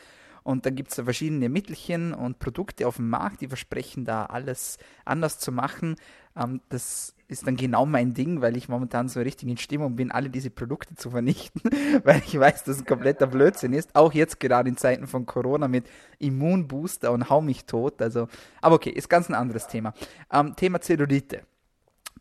Und 0.49 0.65
dann 0.65 0.73
gibt 0.73 0.89
es 0.89 0.95
verschiedene 0.95 1.47
Mittelchen 1.47 2.11
und 2.11 2.39
Produkte 2.39 2.87
auf 2.87 2.95
dem 2.95 3.07
Markt, 3.07 3.41
die 3.41 3.47
versprechen 3.47 4.03
da 4.03 4.25
alles 4.25 4.79
anders 5.05 5.37
zu 5.37 5.51
machen. 5.51 5.95
Ähm, 6.35 6.59
das 6.69 7.13
ist 7.27 7.45
dann 7.45 7.55
genau 7.55 7.85
mein 7.85 8.15
Ding, 8.15 8.41
weil 8.41 8.57
ich 8.57 8.67
momentan 8.67 9.09
so 9.09 9.19
richtig 9.19 9.47
in 9.47 9.57
Stimmung 9.57 9.95
bin, 9.95 10.09
alle 10.09 10.31
diese 10.31 10.49
Produkte 10.49 10.95
zu 10.95 11.11
vernichten, 11.11 11.61
weil 12.03 12.23
ich 12.25 12.39
weiß, 12.39 12.63
dass 12.63 12.77
es 12.77 12.81
ein 12.81 12.87
kompletter 12.87 13.27
Blödsinn 13.27 13.73
ist. 13.73 13.93
Auch 13.93 14.11
jetzt 14.11 14.39
gerade 14.39 14.69
in 14.69 14.75
Zeiten 14.75 15.05
von 15.05 15.27
Corona 15.27 15.67
mit 15.67 15.85
Immunbooster 16.17 17.11
und 17.11 17.29
hau 17.29 17.41
mich 17.41 17.65
tot. 17.65 18.01
Also, 18.01 18.27
aber 18.59 18.77
okay, 18.77 18.89
ist 18.89 19.07
ganz 19.07 19.29
ein 19.29 19.35
anderes 19.35 19.67
Thema. 19.67 19.93
Ähm, 20.33 20.55
Thema 20.55 20.81
Zellulite. 20.81 21.43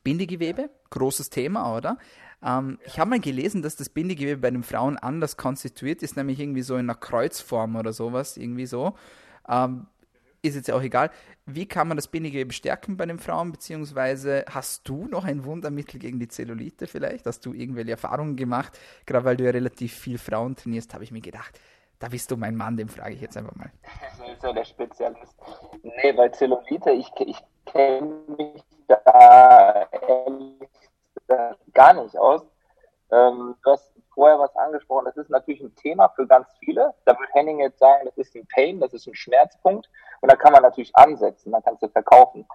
Bindegewebe, 0.04 0.68
großes 0.90 1.30
Thema, 1.30 1.74
oder? 1.74 1.96
Ähm, 2.42 2.78
ich 2.84 2.98
habe 2.98 3.10
mal 3.10 3.20
gelesen, 3.20 3.62
dass 3.62 3.76
das 3.76 3.88
Bindegewebe 3.88 4.40
bei 4.40 4.50
den 4.50 4.62
Frauen 4.62 4.96
anders 4.96 5.36
konstituiert 5.36 6.02
ist, 6.02 6.16
nämlich 6.16 6.38
irgendwie 6.40 6.62
so 6.62 6.74
in 6.74 6.80
einer 6.80 6.94
Kreuzform 6.94 7.76
oder 7.76 7.92
sowas, 7.92 8.36
irgendwie 8.36 8.66
so. 8.66 8.94
Ähm, 9.48 9.86
ist 10.42 10.54
jetzt 10.54 10.68
ja 10.68 10.76
auch 10.76 10.82
egal. 10.82 11.10
Wie 11.46 11.66
kann 11.66 11.88
man 11.88 11.96
das 11.96 12.08
Bindegewebe 12.08 12.52
stärken 12.52 12.96
bei 12.96 13.06
den 13.06 13.18
Frauen, 13.18 13.50
beziehungsweise 13.50 14.44
hast 14.48 14.88
du 14.88 15.06
noch 15.06 15.24
ein 15.24 15.44
Wundermittel 15.44 15.98
gegen 15.98 16.20
die 16.20 16.28
Zellulite 16.28 16.86
vielleicht? 16.86 17.26
Hast 17.26 17.44
du 17.44 17.52
irgendwelche 17.52 17.92
Erfahrungen 17.92 18.36
gemacht? 18.36 18.78
Gerade 19.06 19.24
weil 19.24 19.36
du 19.36 19.44
ja 19.44 19.50
relativ 19.50 19.94
viel 19.94 20.18
Frauen 20.18 20.54
trainierst, 20.54 20.94
habe 20.94 21.04
ich 21.04 21.10
mir 21.10 21.20
gedacht, 21.20 21.58
da 21.98 22.08
bist 22.08 22.30
du 22.30 22.36
mein 22.36 22.54
Mann, 22.54 22.76
den 22.76 22.88
frage 22.88 23.14
ich 23.14 23.20
jetzt 23.20 23.36
einfach 23.36 23.56
mal. 23.56 23.72
Das 23.82 24.28
ist 24.28 24.42
ja 24.42 24.52
der 24.52 24.64
Spezialist. 24.64 25.34
Nee, 25.82 26.12
bei 26.12 26.28
Zellulite, 26.28 26.92
ich, 26.92 27.10
ich 27.18 27.38
kenne 27.66 28.20
mich 28.36 28.62
da 28.86 29.88
ehrlich 29.90 30.68
gar 31.72 31.94
nicht 31.94 32.16
aus. 32.16 32.42
Ähm, 33.10 33.54
du 33.62 33.70
hast 33.70 33.92
vorher 34.12 34.38
was 34.38 34.54
angesprochen, 34.56 35.06
das 35.06 35.16
ist 35.16 35.30
natürlich 35.30 35.62
ein 35.62 35.74
Thema 35.76 36.08
für 36.08 36.26
ganz 36.26 36.48
viele. 36.58 36.92
Da 37.04 37.18
würde 37.18 37.32
Henning 37.32 37.60
jetzt 37.60 37.78
sagen, 37.78 38.04
das 38.04 38.18
ist 38.18 38.34
ein 38.34 38.46
Pain, 38.52 38.80
das 38.80 38.92
ist 38.92 39.06
ein 39.06 39.14
Schmerzpunkt 39.14 39.88
und 40.20 40.30
da 40.30 40.36
kann 40.36 40.52
man 40.52 40.62
natürlich 40.62 40.94
ansetzen, 40.96 41.52
dann 41.52 41.62
kannst 41.62 41.82
du 41.82 41.88
verkaufen. 41.88 42.46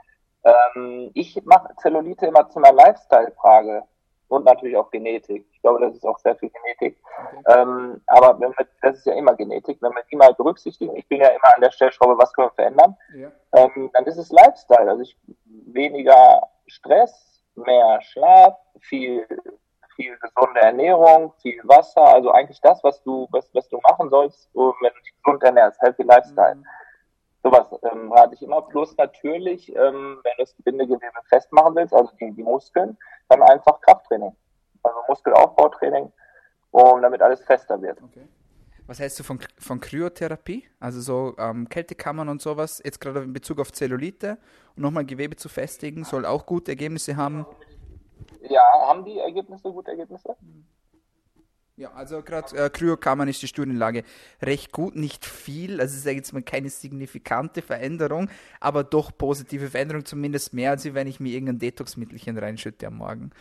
Ähm, 0.44 1.10
ich 1.14 1.42
mache 1.46 1.74
Zellulite 1.78 2.28
immer 2.28 2.50
zu 2.50 2.60
einer 2.60 2.74
Lifestyle-Frage 2.74 3.84
und 4.28 4.46
natürlich 4.46 4.76
auch 4.76 4.92
Genetik. 4.92 5.46
Ich 5.54 5.62
glaube, 5.62 5.80
das 5.80 5.96
ist 5.96 6.06
auch 6.06 6.20
sehr 6.20 6.36
viel 6.36 6.50
Genetik. 6.50 7.02
Okay. 7.40 7.62
Ähm, 7.62 8.02
aber 8.08 8.40
wenn 8.40 8.52
wir, 8.52 8.68
das 8.82 8.98
ist 8.98 9.06
ja 9.06 9.14
immer 9.14 9.36
Genetik, 9.36 9.82
wenn 9.82 9.94
wir 9.94 10.04
die 10.12 10.16
mal 10.16 10.34
berücksichtigen, 10.34 10.96
ich 10.96 11.08
bin 11.08 11.22
ja 11.22 11.30
immer 11.30 11.56
an 11.56 11.62
der 11.62 11.72
Stellschraube, 11.72 12.18
was 12.18 12.34
können 12.34 12.50
wir 12.50 12.56
verändern, 12.56 12.98
ja. 13.16 13.32
ähm, 13.54 13.90
dann 13.94 14.06
ist 14.06 14.18
es 14.18 14.32
Lifestyle. 14.32 14.90
Also 14.90 15.04
ich 15.04 15.18
weniger 15.46 16.42
Stress, 16.68 17.33
mehr 17.56 18.02
Schlaf, 18.02 18.58
viel, 18.80 19.28
viel 19.96 20.18
gesunde 20.18 20.62
Ernährung, 20.62 21.34
viel 21.42 21.62
Wasser, 21.64 22.06
also 22.06 22.32
eigentlich 22.32 22.60
das, 22.62 22.84
was 22.84 23.02
du, 23.04 23.28
was, 23.32 23.50
was 23.54 23.68
du 23.70 23.80
machen 23.90 24.10
sollst, 24.10 24.50
wenn 24.54 24.94
du 24.94 25.02
dich 25.02 25.14
gesund 25.24 25.44
ernährst, 25.44 25.82
Healthy 25.82 26.04
Lifestyle. 26.04 26.56
Mhm. 26.56 26.66
Sowas 27.44 27.68
ähm, 27.92 28.12
rate 28.12 28.36
ich 28.36 28.42
immer. 28.42 28.62
Plus 28.62 28.96
natürlich, 28.98 29.70
ähm, 29.76 30.20
wenn 30.24 30.32
du 30.38 30.44
das 30.44 30.56
Bindegewebe 30.64 31.20
festmachen 31.28 31.76
willst, 31.76 31.94
also 31.94 32.10
die, 32.20 32.32
die 32.32 32.44
Muskeln, 32.44 32.98
dann 33.28 33.42
einfach 33.44 33.82
Krafttraining. 33.82 34.34
Also 34.82 34.98
Muskelaufbautraining, 35.10 36.12
um 36.72 37.02
damit 37.02 37.22
alles 37.22 37.44
fester 37.44 37.82
wird. 37.82 38.02
Okay. 38.02 38.28
Was 38.86 39.00
hältst 39.00 39.20
du 39.20 39.24
von, 39.24 39.40
von 39.58 39.80
Kryotherapie? 39.80 40.66
Also 40.80 41.00
so 41.00 41.36
ähm, 41.38 41.70
Kältekammern 41.70 42.28
und 42.28 42.42
sowas, 42.42 42.82
jetzt 42.84 43.00
gerade 43.00 43.22
in 43.22 43.34
Bezug 43.34 43.60
auf 43.60 43.72
Zellulite 43.72 44.38
und 44.76 44.84
nochmal 44.84 45.06
Gewebe 45.06 45.36
zu 45.36 45.48
festigen, 45.48 46.04
soll 46.04 46.26
auch 46.26 46.46
gute 46.46 46.72
Ergebnisse 46.72 47.16
haben. 47.16 47.46
Ja, 48.42 48.62
haben 48.88 49.06
die 49.06 49.20
Ergebnisse 49.20 49.72
gute 49.72 49.92
Ergebnisse? 49.92 50.36
Ja, 51.76 51.92
also 51.94 52.22
gerade 52.22 52.56
äh, 52.56 52.70
Kryokammern 52.70 53.28
ist 53.28 53.42
die 53.42 53.48
Studienlage 53.48 54.04
recht 54.44 54.72
gut, 54.72 54.96
nicht 54.96 55.26
viel, 55.26 55.82
also 55.82 55.94
es 55.94 56.06
ist 56.06 56.06
jetzt 56.06 56.32
mal 56.32 56.44
keine 56.44 56.70
signifikante 56.70 57.64
Veränderung, 57.64 58.30
aber 58.60 58.84
doch 58.84 59.12
positive 59.18 59.70
Veränderung, 59.70 60.06
zumindest 60.06 60.54
mehr, 60.54 60.70
als 60.72 60.94
wenn 60.94 61.08
ich 61.08 61.20
mir 61.20 61.34
irgendein 61.34 61.58
Detox-Mittelchen 61.58 62.38
reinschütte 62.38 62.86
am 62.86 62.98
Morgen. 62.98 63.32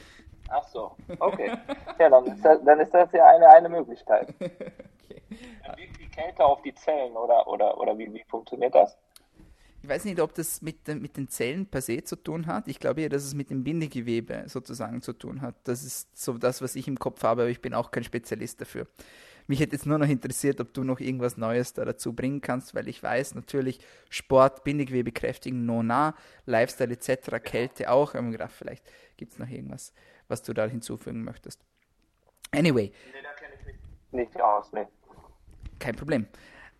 Ach 0.55 0.69
so, 0.69 0.95
okay. 1.19 1.51
ja, 1.99 2.11
dann 2.11 2.27
ist 2.27 2.45
das, 2.45 2.63
dann 2.63 2.79
ist 2.81 2.93
das 2.93 3.11
ja 3.13 3.25
eine, 3.27 3.49
eine 3.49 3.69
Möglichkeit. 3.71 4.29
okay. 4.41 5.23
Dann 5.67 5.77
wirkt 5.79 5.99
die 5.99 6.09
Kälte 6.09 6.45
auf 6.45 6.61
die 6.61 6.75
Zellen 6.75 7.17
oder, 7.17 7.47
oder, 7.49 7.79
oder 7.81 7.97
wie, 7.97 8.13
wie 8.13 8.25
funktioniert 8.29 8.75
das? 8.75 8.99
Ich 9.83 9.89
weiß 9.89 10.05
nicht, 10.05 10.21
ob 10.21 10.35
das 10.35 10.63
mit, 10.63 10.87
mit 10.89 11.17
den 11.17 11.29
Zellen 11.29 11.67
per 11.67 11.81
se 11.81 12.05
zu 12.05 12.17
tun 12.17 12.47
hat. 12.47 12.69
Ich 12.69 12.79
glaube 12.79 13.01
eher, 13.01 13.09
dass 13.09 13.25
es 13.25 13.35
mit 13.35 13.51
dem 13.51 13.65
Bindegewebe 13.65 14.45
sozusagen 14.47 15.03
zu 15.03 15.13
tun 15.13 15.41
hat. 15.41 15.57
Das 15.65 15.83
ist 15.83 16.17
so 16.17 16.35
das, 16.35 16.63
was 16.63 16.77
ich 16.77 16.87
im 16.87 16.99
Kopf 16.99 17.25
habe, 17.25 17.43
aber 17.43 17.51
ich 17.51 17.61
bin 17.63 17.75
auch 17.75 17.91
kein 17.91 18.05
Spezialist 18.05 18.61
dafür. 18.61 18.87
Mich 19.49 19.59
hätte 19.59 19.75
jetzt 19.75 19.87
nur 19.87 19.99
noch 19.99 20.09
interessiert, 20.09 20.61
ob 20.61 20.73
du 20.73 20.85
noch 20.85 21.01
irgendwas 21.01 21.37
Neues 21.37 21.73
da 21.73 21.85
dazu 21.85 22.13
bringen 22.13 22.41
kannst, 22.41 22.77
weil 22.77 22.87
ich 22.87 23.03
weiß 23.03 23.35
natürlich, 23.35 23.81
Sport, 24.09 24.63
Bindegewebe 24.63 25.11
kräftigen, 25.11 25.67
Nona, 25.67 26.15
Lifestyle 26.47 26.93
etc., 26.93 27.43
Kälte 27.43 27.91
auch. 27.91 28.11
Ich 28.11 28.15
habe 28.15 28.27
mir 28.27 28.33
gedacht, 28.33 28.53
vielleicht 28.53 28.85
gibt 29.17 29.33
es 29.33 29.39
noch 29.41 29.49
irgendwas, 29.49 29.93
was 30.29 30.43
du 30.43 30.53
da 30.53 30.67
hinzufügen 30.67 31.25
möchtest. 31.25 31.61
Anyway. 32.51 32.93
Nee, 33.13 33.23
da 33.23 33.33
kenne 33.33 33.55
ich 33.59 33.67
mich 33.67 33.77
nicht 34.13 34.41
aus, 34.41 34.73
nee. 34.73 34.87
Kein 35.79 35.97
Problem. 35.97 36.27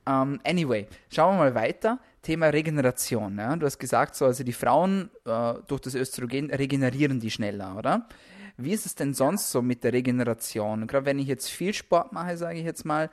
Um, 0.05 0.35
ähm, 0.35 0.41
anyway, 0.45 0.87
schauen 1.11 1.37
wir 1.37 1.45
mal 1.45 1.55
weiter. 1.55 1.99
Thema 2.23 2.47
Regeneration. 2.47 3.39
Ja? 3.39 3.55
Du 3.57 3.67
hast 3.67 3.79
gesagt, 3.79 4.15
so, 4.15 4.27
also 4.27 4.45
die 4.45 4.53
Frauen 4.53 5.11
äh, 5.25 5.55
durch 5.67 5.81
das 5.81 5.95
Östrogen 5.95 6.53
regenerieren 6.53 7.21
die 7.21 7.31
schneller, 7.31 7.77
oder? 7.77 8.09
Wie 8.57 8.73
ist 8.73 8.87
es 8.87 8.95
denn 8.95 9.15
sonst 9.15 9.51
so 9.51 9.63
mit 9.63 9.83
der 9.83 9.93
Regeneration? 9.93 10.87
Gerade 10.87 11.07
wenn 11.07 11.19
ich 11.19 11.27
jetzt 11.27 11.49
viel 11.49 11.73
Sport 11.73 12.13
mache, 12.13 12.37
sage 12.37 12.59
ich 12.59 12.65
jetzt 12.65 12.85
mal, 12.85 13.11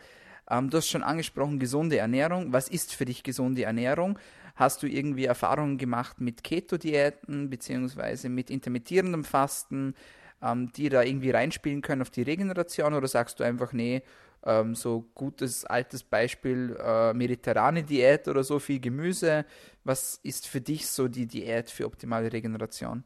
ähm, 0.49 0.69
du 0.69 0.77
hast 0.77 0.89
schon 0.89 1.03
angesprochen, 1.03 1.59
gesunde 1.59 1.97
Ernährung. 1.97 2.53
Was 2.53 2.67
ist 2.67 2.93
für 2.93 3.05
dich 3.05 3.23
gesunde 3.23 3.63
Ernährung? 3.63 4.19
Hast 4.55 4.83
du 4.83 4.87
irgendwie 4.87 5.25
Erfahrungen 5.25 5.77
gemacht 5.77 6.19
mit 6.19 6.43
Keto-Diäten 6.43 7.49
beziehungsweise 7.49 8.29
mit 8.29 8.49
intermittierendem 8.49 9.23
Fasten, 9.23 9.95
ähm, 10.43 10.71
die 10.73 10.89
da 10.89 11.03
irgendwie 11.03 11.31
reinspielen 11.31 11.81
können 11.81 12.01
auf 12.01 12.09
die 12.09 12.23
Regeneration? 12.23 12.93
Oder 12.93 13.07
sagst 13.07 13.39
du 13.39 13.43
einfach, 13.43 13.73
nee, 13.73 14.03
ähm, 14.45 14.75
so 14.75 15.05
gutes 15.15 15.65
altes 15.65 16.03
Beispiel 16.03 16.77
äh, 16.81 17.13
mediterrane 17.13 17.83
Diät 17.83 18.27
oder 18.27 18.43
so 18.43 18.59
viel 18.59 18.79
Gemüse. 18.79 19.45
Was 19.83 20.19
ist 20.23 20.47
für 20.47 20.61
dich 20.61 20.87
so 20.89 21.07
die 21.07 21.27
Diät 21.27 21.69
für 21.69 21.85
optimale 21.85 22.31
Regeneration? 22.31 23.03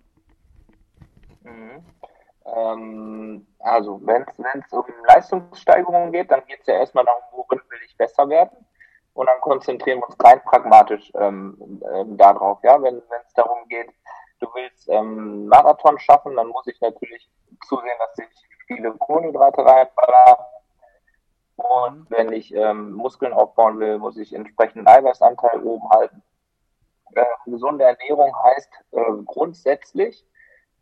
Mhm. 1.43 1.83
Ähm, 2.45 3.47
also, 3.59 3.99
wenn 4.03 4.23
es 4.29 4.73
um 4.73 4.85
Leistungssteigerungen 5.07 6.11
geht, 6.11 6.29
dann 6.29 6.45
geht 6.45 6.59
es 6.61 6.67
ja 6.67 6.75
erstmal 6.75 7.05
darum, 7.05 7.21
worin 7.31 7.61
will 7.69 7.79
ich 7.85 7.95
besser 7.97 8.27
werden. 8.29 8.57
Und 9.13 9.27
dann 9.27 9.39
konzentrieren 9.41 9.99
wir 9.99 10.09
uns 10.09 10.17
rein 10.23 10.41
pragmatisch 10.43 11.11
ähm, 11.15 11.81
ähm, 11.93 12.17
darauf. 12.17 12.59
Ja, 12.63 12.81
wenn 12.81 12.97
es 12.97 13.33
darum 13.35 13.67
geht, 13.69 13.89
du 14.43 14.53
willst 14.53 14.89
ähm, 14.89 15.47
Marathon 15.47 15.97
schaffen, 15.99 16.35
dann 16.35 16.47
muss 16.47 16.67
ich 16.67 16.79
natürlich 16.81 17.29
zusehen, 17.67 17.97
dass 17.99 18.19
ich 18.19 18.47
viele 18.67 18.91
Kohlenhydrate 18.93 19.65
reinballer. 19.65 20.49
Und 21.55 21.99
mhm. 21.99 22.07
wenn 22.09 22.33
ich 22.33 22.53
ähm, 22.53 22.93
Muskeln 22.93 23.33
aufbauen 23.33 23.79
will, 23.79 23.97
muss 23.99 24.17
ich 24.17 24.33
entsprechenden 24.33 24.87
Eiweißanteil 24.87 25.63
oben 25.63 25.89
halten. 25.89 26.21
Äh, 27.15 27.25
gesunde 27.45 27.85
Ernährung 27.85 28.35
heißt 28.43 28.69
äh, 28.91 29.23
grundsätzlich, 29.25 30.25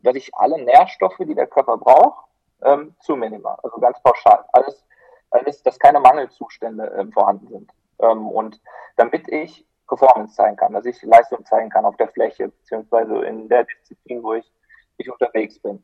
dass 0.00 0.16
ich 0.16 0.34
alle 0.34 0.62
Nährstoffe, 0.62 1.18
die 1.18 1.34
der 1.34 1.46
Körper 1.46 1.76
braucht, 1.76 2.24
ähm, 2.62 2.96
zu 3.00 3.16
mir 3.16 3.30
nehme. 3.30 3.56
Also 3.62 3.78
ganz 3.78 4.02
pauschal. 4.02 4.44
Alles, 4.52 4.84
alles 5.30 5.62
dass 5.62 5.78
keine 5.78 6.00
Mangelzustände 6.00 6.86
ähm, 6.98 7.12
vorhanden 7.12 7.48
sind. 7.48 7.70
Ähm, 8.00 8.26
und 8.26 8.60
damit 8.96 9.28
ich 9.28 9.66
Performance 9.96 10.34
zeigen 10.34 10.56
kann, 10.56 10.72
dass 10.72 10.86
ich 10.86 11.02
Leistung 11.02 11.44
zeigen 11.44 11.68
kann 11.68 11.84
auf 11.84 11.96
der 11.96 12.08
Fläche, 12.08 12.48
beziehungsweise 12.48 13.14
in 13.24 13.48
der 13.48 13.64
Disziplin, 13.64 14.22
wo 14.22 14.34
ich, 14.34 14.50
ich 14.96 15.10
unterwegs 15.10 15.58
bin. 15.58 15.82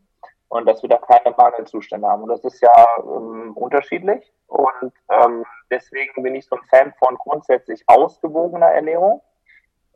Und 0.49 0.66
dass 0.66 0.81
wir 0.81 0.88
da 0.88 0.97
keine 0.97 1.37
Mangelzustände 1.37 2.09
haben. 2.09 2.23
Und 2.23 2.31
das 2.31 2.42
ist 2.42 2.62
ja 2.62 2.87
ähm, 3.01 3.53
unterschiedlich. 3.55 4.33
Und 4.47 4.94
ähm, 5.11 5.44
deswegen 5.71 6.23
bin 6.23 6.35
ich 6.35 6.47
so 6.47 6.57
ein 6.57 6.64
Fan 6.71 6.94
von 6.99 7.16
grundsätzlich 7.16 7.85
ausgewogener 7.87 8.68
Ernährung. 8.68 9.21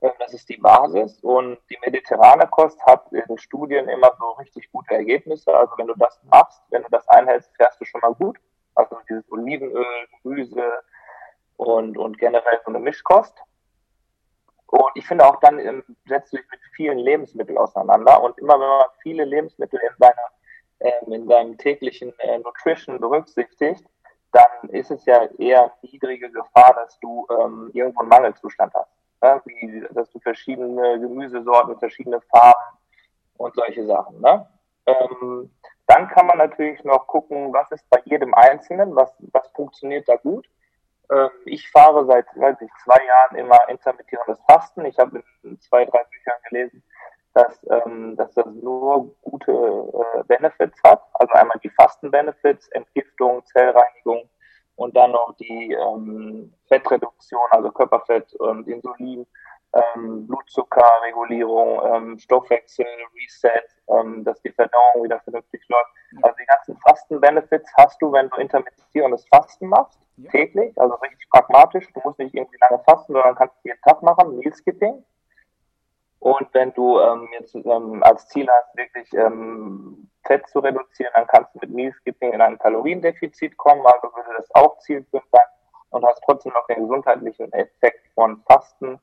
Ähm, 0.02 0.10
das 0.18 0.34
ist 0.34 0.46
die 0.50 0.58
Basis. 0.58 1.20
Und 1.22 1.58
die 1.70 1.78
mediterrane 1.82 2.46
Kost 2.48 2.84
hat 2.84 3.10
in 3.12 3.38
Studien 3.38 3.88
immer 3.88 4.12
so 4.18 4.32
richtig 4.32 4.70
gute 4.72 4.94
Ergebnisse. 4.94 5.56
Also 5.56 5.72
wenn 5.78 5.86
du 5.86 5.94
das 5.94 6.20
machst, 6.30 6.62
wenn 6.68 6.82
du 6.82 6.88
das 6.90 7.08
einhältst, 7.08 7.50
fährst 7.56 7.80
du 7.80 7.86
schon 7.86 8.02
mal 8.02 8.12
gut. 8.12 8.38
Also 8.74 8.98
dieses 9.08 9.24
Olivenöl, 9.32 9.86
Gemüse 10.22 10.82
und, 11.56 11.96
und 11.96 12.18
generell 12.18 12.60
so 12.62 12.70
eine 12.70 12.78
Mischkost. 12.78 13.42
Und 14.72 14.90
ich 14.94 15.06
finde 15.06 15.26
auch 15.26 15.38
dann 15.40 15.58
ähm, 15.58 15.84
setzt 16.06 16.32
du 16.32 16.38
dich 16.38 16.46
mit 16.50 16.60
vielen 16.74 16.98
Lebensmitteln 16.98 17.58
auseinander. 17.58 18.22
Und 18.22 18.38
immer 18.38 18.54
wenn 18.54 18.68
man 18.68 18.86
viele 19.02 19.24
Lebensmittel 19.24 19.78
in 19.78 19.94
seiner 19.98 20.30
ähm, 20.80 21.12
in 21.12 21.28
deinem 21.28 21.58
täglichen 21.58 22.18
äh, 22.18 22.38
Nutrition 22.38 22.98
berücksichtigt, 22.98 23.84
dann 24.32 24.68
ist 24.70 24.90
es 24.90 25.04
ja 25.04 25.26
eher 25.38 25.72
niedrige 25.82 26.30
Gefahr, 26.30 26.74
dass 26.74 26.98
du 27.00 27.26
ähm, 27.30 27.70
irgendwo 27.74 28.00
einen 28.00 28.08
Mangelzustand 28.08 28.72
hast. 28.74 28.90
Ne? 29.22 29.42
Wie, 29.44 29.84
dass 29.90 30.10
du 30.10 30.18
verschiedene 30.20 30.98
Gemüsesorten, 30.98 31.78
verschiedene 31.78 32.20
Farben 32.22 32.78
und 33.36 33.54
solche 33.54 33.84
Sachen. 33.86 34.20
Ne? 34.22 34.46
Ähm, 34.86 35.50
dann 35.86 36.08
kann 36.08 36.26
man 36.26 36.38
natürlich 36.38 36.82
noch 36.82 37.06
gucken, 37.06 37.52
was 37.52 37.70
ist 37.72 37.88
bei 37.90 38.00
jedem 38.06 38.32
Einzelnen, 38.32 38.96
was, 38.96 39.12
was 39.32 39.46
funktioniert 39.48 40.08
da 40.08 40.16
gut. 40.16 40.48
Ähm, 41.12 41.30
ich 41.44 41.70
fahre 41.70 42.06
seit 42.06 42.26
weiß 42.36 42.56
ich, 42.60 42.70
zwei 42.84 43.04
Jahren 43.04 43.36
immer 43.36 43.58
intermittierendes 43.68 44.38
Fasten. 44.48 44.84
Ich 44.86 44.98
habe 44.98 45.22
in 45.42 45.60
zwei, 45.60 45.84
drei 45.84 46.04
Büchern 46.04 46.38
gelesen, 46.48 46.82
dass, 47.34 47.66
ähm, 47.70 48.16
dass 48.16 48.32
das 48.34 48.46
nur 48.46 49.14
gute 49.22 49.52
äh, 49.52 50.24
Benefits 50.24 50.78
hat. 50.84 51.02
Also 51.14 51.32
einmal 51.34 51.58
die 51.62 51.70
Fasten-Benefits, 51.70 52.68
Entgiftung, 52.68 53.44
Zellreinigung 53.46 54.28
und 54.76 54.96
dann 54.96 55.12
noch 55.12 55.34
die 55.36 55.72
ähm, 55.72 56.52
Fettreduktion, 56.68 57.46
also 57.50 57.70
Körperfett 57.70 58.34
und 58.34 58.66
Insulin, 58.68 59.26
ähm, 59.74 60.26
Blutzuckerregulierung, 60.26 61.80
ähm, 61.84 62.18
Stoffwechsel, 62.18 62.86
Reset, 63.14 63.64
ähm, 63.88 64.24
dass 64.24 64.40
die 64.42 64.52
Verdauung 64.52 65.04
wieder 65.04 65.20
vernünftig 65.20 65.62
läuft. 65.68 65.90
Also 66.22 66.36
die 66.38 66.46
ganzen 66.46 66.76
Fasten-Benefits 66.78 67.72
hast 67.76 68.00
du, 68.02 68.12
wenn 68.12 68.28
du 68.28 68.36
intermittierendes 68.36 69.26
Fasten 69.28 69.68
machst, 69.68 69.98
ja. 70.16 70.30
täglich, 70.30 70.78
also 70.78 70.94
richtig 70.96 71.28
pragmatisch. 71.30 71.86
Du 71.92 72.00
musst 72.04 72.18
nicht 72.18 72.34
irgendwie 72.34 72.58
lange 72.60 72.82
fasten, 72.84 73.12
sondern 73.12 73.34
kannst 73.34 73.56
jeden 73.64 73.80
Tag 73.82 74.02
machen, 74.02 74.38
Meal 74.38 74.52
Skipping. 74.52 75.04
Und 76.20 76.48
wenn 76.52 76.72
du 76.74 77.00
ähm, 77.00 77.28
jetzt 77.32 77.54
ähm, 77.54 78.02
als 78.02 78.28
Ziel 78.28 78.48
hast, 78.48 78.76
wirklich 78.76 79.12
ähm, 79.14 80.08
Fett 80.24 80.46
zu 80.48 80.60
reduzieren, 80.60 81.10
dann 81.16 81.26
kannst 81.26 81.52
du 81.54 81.58
mit 81.60 81.70
Meal 81.70 81.92
Skipping 81.92 82.32
in 82.32 82.40
ein 82.40 82.58
Kaloriendefizit 82.58 83.56
kommen, 83.56 83.84
also 83.84 84.14
würde 84.14 84.36
das 84.36 84.48
auch 84.54 84.78
zielführend 84.78 85.28
sein 85.32 85.40
und 85.90 86.04
hast 86.04 86.22
trotzdem 86.24 86.52
noch 86.52 86.66
den 86.68 86.82
gesundheitlichen 86.82 87.52
Effekt 87.52 88.06
von 88.14 88.40
Fasten. 88.46 89.00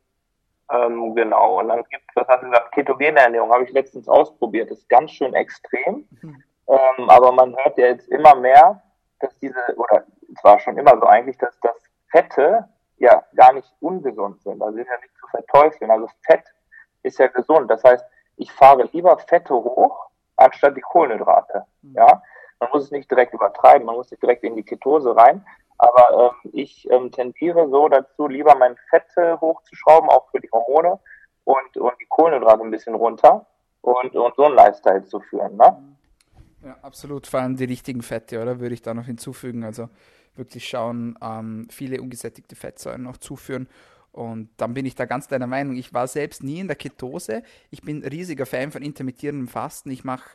Ähm, 0.72 1.16
genau. 1.16 1.60
Und 1.60 1.70
dann 1.70 1.84
gibt 1.90 2.04
es, 2.10 2.16
was 2.16 2.28
hast 2.28 2.44
du 2.44 2.50
gesagt, 2.50 2.72
ketogene 2.72 3.20
Ernährung, 3.20 3.52
habe 3.52 3.64
ich 3.64 3.72
letztens 3.72 4.08
ausprobiert, 4.08 4.70
ist 4.70 4.88
ganz 4.90 5.12
schön 5.12 5.34
extrem. 5.34 6.08
Mhm. 6.22 6.44
Ähm, 6.68 7.10
aber 7.10 7.32
man 7.32 7.56
hört 7.64 7.78
ja 7.78 7.88
jetzt 7.88 8.08
immer 8.10 8.36
mehr, 8.36 8.82
dass 9.20 9.38
diese, 9.40 9.60
oder 9.76 10.04
es 10.34 10.44
war 10.44 10.60
schon 10.60 10.78
immer 10.78 10.98
so 10.98 11.06
eigentlich, 11.06 11.38
dass 11.38 11.60
das 11.62 11.76
Fette 12.12 12.70
ja 12.98 13.24
gar 13.36 13.54
nicht 13.54 13.72
ungesund 13.80 14.42
sind. 14.42 14.62
Also 14.62 14.76
sind 14.76 14.88
ja 14.88 15.00
nicht 15.02 15.16
zu 15.18 15.28
verteufeln. 15.28 15.90
Also 15.90 16.08
Fett 16.26 16.44
ist 17.04 17.18
ja 17.18 17.28
gesund. 17.28 17.72
Das 17.72 17.84
heißt, 17.84 18.06
ich 18.38 18.52
fahre 18.52 18.90
lieber 18.92 19.18
Fette 19.18 19.54
hoch, 19.54 20.10
anstatt 20.36 20.78
die 20.78 20.82
Kohlenhydrate. 20.82 21.66
Mhm. 21.82 21.94
Ja, 21.96 22.22
man 22.60 22.69
muss 22.74 22.84
es 22.84 22.91
nicht 22.91 23.10
direkt 23.10 23.34
übertreiben, 23.34 23.86
man 23.86 23.95
muss 23.95 24.12
nicht 24.12 24.22
direkt 24.22 24.43
in 24.43 24.56
die 24.56 24.63
Ketose 24.63 25.15
rein. 25.15 25.45
Aber 25.78 26.34
ähm, 26.43 26.52
ich 26.54 26.89
ähm, 26.91 27.12
tendiere 27.12 27.69
so 27.69 27.88
dazu, 27.88 28.28
lieber 28.28 28.56
mein 28.56 28.76
Fette 28.89 29.39
hochzuschrauben, 29.39 30.10
auch 30.10 30.30
für 30.30 30.39
die 30.39 30.50
Hormone, 30.52 31.00
und, 31.45 31.78
und 31.78 31.93
die 32.00 32.06
Kohlenhydrate 32.06 32.62
ein 32.62 32.69
bisschen 32.69 32.93
runter 32.95 33.45
und, 33.82 34.15
und 34.15 34.36
so 34.36 34.43
einen 34.43 34.56
Lifestyle 34.56 35.04
zu 35.06 35.19
führen. 35.19 35.56
Ne? 35.56 35.95
Ja, 36.63 36.78
absolut. 36.82 37.26
Vor 37.26 37.39
allem 37.39 37.56
die 37.56 37.63
richtigen 37.63 38.02
Fette, 38.02 38.41
oder? 38.41 38.60
Würde 38.60 38.76
ich 38.76 38.82
da 38.82 38.93
noch 38.93 39.06
hinzufügen. 39.06 39.63
Also 39.63 39.89
wirklich 40.36 40.67
schauen, 40.67 41.17
ähm, 41.22 41.67
viele 41.72 42.02
ungesättigte 42.02 42.56
Fettsäuren 42.56 43.04
noch 43.04 43.17
zuführen 43.17 43.67
und 44.12 44.50
dann 44.58 44.74
bin 44.74 44.86
ich 44.86 44.95
da 44.95 45.06
ganz 45.06 45.28
deiner 45.28 45.48
Meinung. 45.48 45.76
Ich 45.76 45.93
war 45.93 46.08
selbst 46.08 46.43
nie 46.43 46.60
in 46.60 46.67
der 46.67 46.76
Ketose. 46.76 47.43
Ich 47.69 47.82
bin 47.82 48.04
riesiger 48.04 48.45
Fan 48.45 48.72
von 48.72 48.82
intermittierendem 48.82 49.48
Fasten. 49.48 49.91
Ich 49.91 50.04
mache 50.04 50.32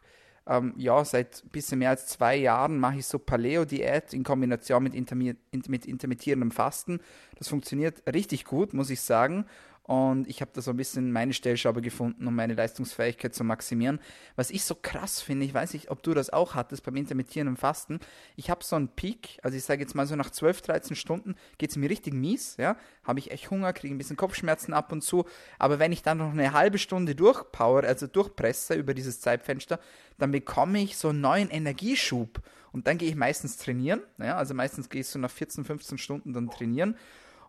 ähm, 0.47 0.75
ja 0.77 1.05
seit 1.05 1.43
ein 1.45 1.51
bisschen 1.51 1.79
mehr 1.79 1.91
als 1.91 2.07
zwei 2.07 2.37
Jahren 2.37 2.79
mache 2.79 2.99
ich 2.99 3.07
so 3.07 3.19
Paleo-Diät 3.19 4.13
in 4.13 4.25
Kombination 4.25 4.83
mit, 4.83 4.95
intermi 4.95 5.35
mit 5.69 5.87
intermittierendem 5.87 6.51
Fasten. 6.51 7.01
Das 7.39 7.49
funktioniert 7.49 8.03
richtig 8.13 8.45
gut, 8.45 8.75
muss 8.75 8.91
ich 8.91 9.01
sagen. 9.01 9.47
Und 9.87 10.29
ich 10.29 10.41
habe 10.41 10.51
da 10.55 10.63
so 10.63 10.71
ein 10.71 10.79
bisschen 10.79 11.13
meine 11.13 11.35
Stellschraube 11.35 11.83
gefunden, 11.83 12.27
um 12.27 12.35
meine 12.35 12.55
Leistungsfähigkeit 12.55 13.35
zu 13.35 13.45
maximieren. 13.45 14.01
Was 14.35 14.51
ich 14.51 14.65
so 14.65 14.75
krass 14.75 15.21
finde, 15.21 15.45
ich 15.45 15.53
weiß 15.53 15.75
nicht, 15.75 15.91
ob 15.91 16.03
du 16.03 16.15
das 16.15 16.31
auch 16.31 16.55
hattest 16.55 16.85
beim 16.85 16.97
intermittierenden 16.97 17.59
Fasten. 17.59 18.01
Ich 18.35 18.49
habe 18.49 18.65
so 18.65 18.77
einen 18.77 18.89
Peak, 18.89 19.39
also 19.43 19.59
ich 19.59 19.65
sage 19.65 19.83
jetzt 19.83 19.95
mal 19.95 20.07
so 20.07 20.17
nach 20.17 20.31
12, 20.31 20.63
13 20.63 20.97
Stunden 20.97 21.35
geht 21.59 21.69
es 21.69 21.77
mir 21.77 21.91
richtig 21.91 22.15
mies, 22.15 22.57
ja. 22.57 22.77
Habe 23.05 23.19
ich 23.19 23.31
echt 23.31 23.51
Hunger, 23.51 23.75
kriege 23.75 23.95
ein 23.95 23.99
bisschen 23.99 24.17
Kopfschmerzen 24.17 24.73
ab 24.73 24.91
und 24.91 25.03
zu. 25.03 25.27
Aber 25.59 25.79
wenn 25.79 25.93
ich 25.93 26.03
dann 26.03 26.17
noch 26.17 26.33
eine 26.33 26.55
halbe 26.55 26.79
Stunde 26.79 27.15
durchpower, 27.15 27.85
also 27.85 28.07
durchpresse 28.07 28.73
über 28.75 28.95
dieses 28.95 29.21
Zeitfenster, 29.21 29.79
dann 30.17 30.31
bekomme 30.31 30.81
ich 30.81 30.97
so 30.97 31.11
einen 31.11 31.21
neuen 31.21 31.51
Energieschub. 31.51 32.41
Und 32.73 32.87
dann 32.87 32.97
gehe 32.97 33.11
ich 33.11 33.17
meistens 33.17 33.59
trainieren. 33.59 34.01
Ja, 34.17 34.39
also 34.39 34.55
meistens 34.55 34.89
gehe 34.89 35.03
ich 35.03 35.09
so 35.09 35.19
nach 35.19 35.31
14, 35.31 35.67
15 35.67 35.99
Stunden 35.99 36.33
dann 36.33 36.49
trainieren 36.49 36.97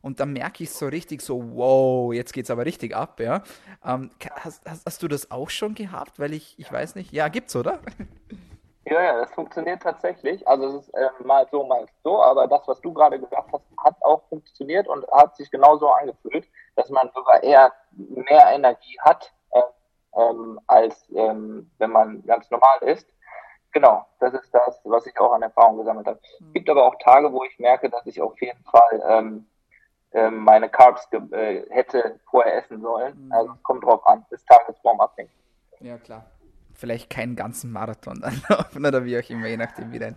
und 0.05 0.19
dann 0.19 0.33
merke 0.33 0.63
ich 0.63 0.71
so 0.71 0.85
richtig 0.85 1.23
so, 1.23 1.41
wow, 1.55 2.13
jetzt 2.13 2.31
geht 2.31 2.45
es 2.45 2.51
aber 2.51 2.63
richtig 2.63 2.95
ab, 2.95 3.19
ja. 3.19 3.41
Ähm, 3.83 4.11
hast, 4.35 4.61
hast, 4.69 4.85
hast, 4.85 5.01
du 5.01 5.07
das 5.07 5.31
auch 5.31 5.49
schon 5.49 5.73
gehabt? 5.73 6.19
Weil 6.19 6.33
ich, 6.33 6.59
ich 6.59 6.71
weiß 6.71 6.93
nicht, 6.93 7.11
ja, 7.11 7.27
gibt's, 7.27 7.55
oder? 7.55 7.79
Ja, 8.87 9.01
ja, 9.01 9.17
das 9.17 9.31
funktioniert 9.31 9.81
tatsächlich. 9.81 10.47
Also 10.47 10.67
es 10.67 10.83
ist 10.83 10.93
äh, 10.93 11.09
mal 11.23 11.47
so, 11.49 11.63
mal 11.63 11.87
so, 12.03 12.21
aber 12.21 12.45
das, 12.45 12.67
was 12.67 12.79
du 12.81 12.93
gerade 12.93 13.19
gesagt 13.19 13.49
hast, 13.51 13.63
hat 13.83 13.95
auch 14.01 14.21
funktioniert 14.29 14.87
und 14.87 15.07
hat 15.11 15.35
sich 15.35 15.49
genauso 15.49 15.89
angefühlt, 15.89 16.47
dass 16.75 16.91
man 16.91 17.09
sogar 17.15 17.41
eher 17.41 17.73
mehr 17.95 18.51
Energie 18.53 18.95
hat, 18.99 19.33
äh, 19.53 19.61
ähm, 20.17 20.59
als 20.67 21.03
ähm, 21.15 21.71
wenn 21.79 21.89
man 21.89 22.23
ganz 22.27 22.51
normal 22.51 22.77
ist. 22.83 23.07
Genau, 23.71 24.05
das 24.19 24.35
ist 24.35 24.53
das, 24.53 24.79
was 24.83 25.07
ich 25.07 25.19
auch 25.19 25.31
an 25.31 25.41
Erfahrung 25.41 25.79
gesammelt 25.79 26.05
habe. 26.05 26.19
Es 26.21 26.53
gibt 26.53 26.69
aber 26.69 26.85
auch 26.85 26.95
Tage, 26.99 27.33
wo 27.33 27.43
ich 27.43 27.57
merke, 27.57 27.89
dass 27.89 28.05
ich 28.05 28.21
auf 28.21 28.39
jeden 28.39 28.63
Fall 28.65 29.03
ähm, 29.07 29.47
ähm, 30.15 30.37
meine 30.37 30.69
Carbs 30.69 31.07
äh, 31.31 31.63
hätte 31.69 32.19
vorher 32.29 32.63
essen 32.63 32.81
sollen. 32.81 33.25
Mhm. 33.25 33.31
Also 33.33 33.51
es 33.51 33.63
kommt 33.63 33.83
drauf 33.83 34.07
an, 34.07 34.25
ist 34.29 34.47
tagesformabhängig. 34.47 35.31
Ja, 35.81 35.97
klar. 35.97 36.25
Vielleicht 36.73 37.09
keinen 37.09 37.35
ganzen 37.35 37.71
Marathon 37.71 38.21
dann 38.21 38.41
laufen 38.49 38.85
oder 38.85 39.03
wie 39.03 39.19
auch 39.19 39.29
immer, 39.29 39.47
je 39.47 39.57
nachdem, 39.57 39.91
wie 39.91 39.99
dein, 39.99 40.15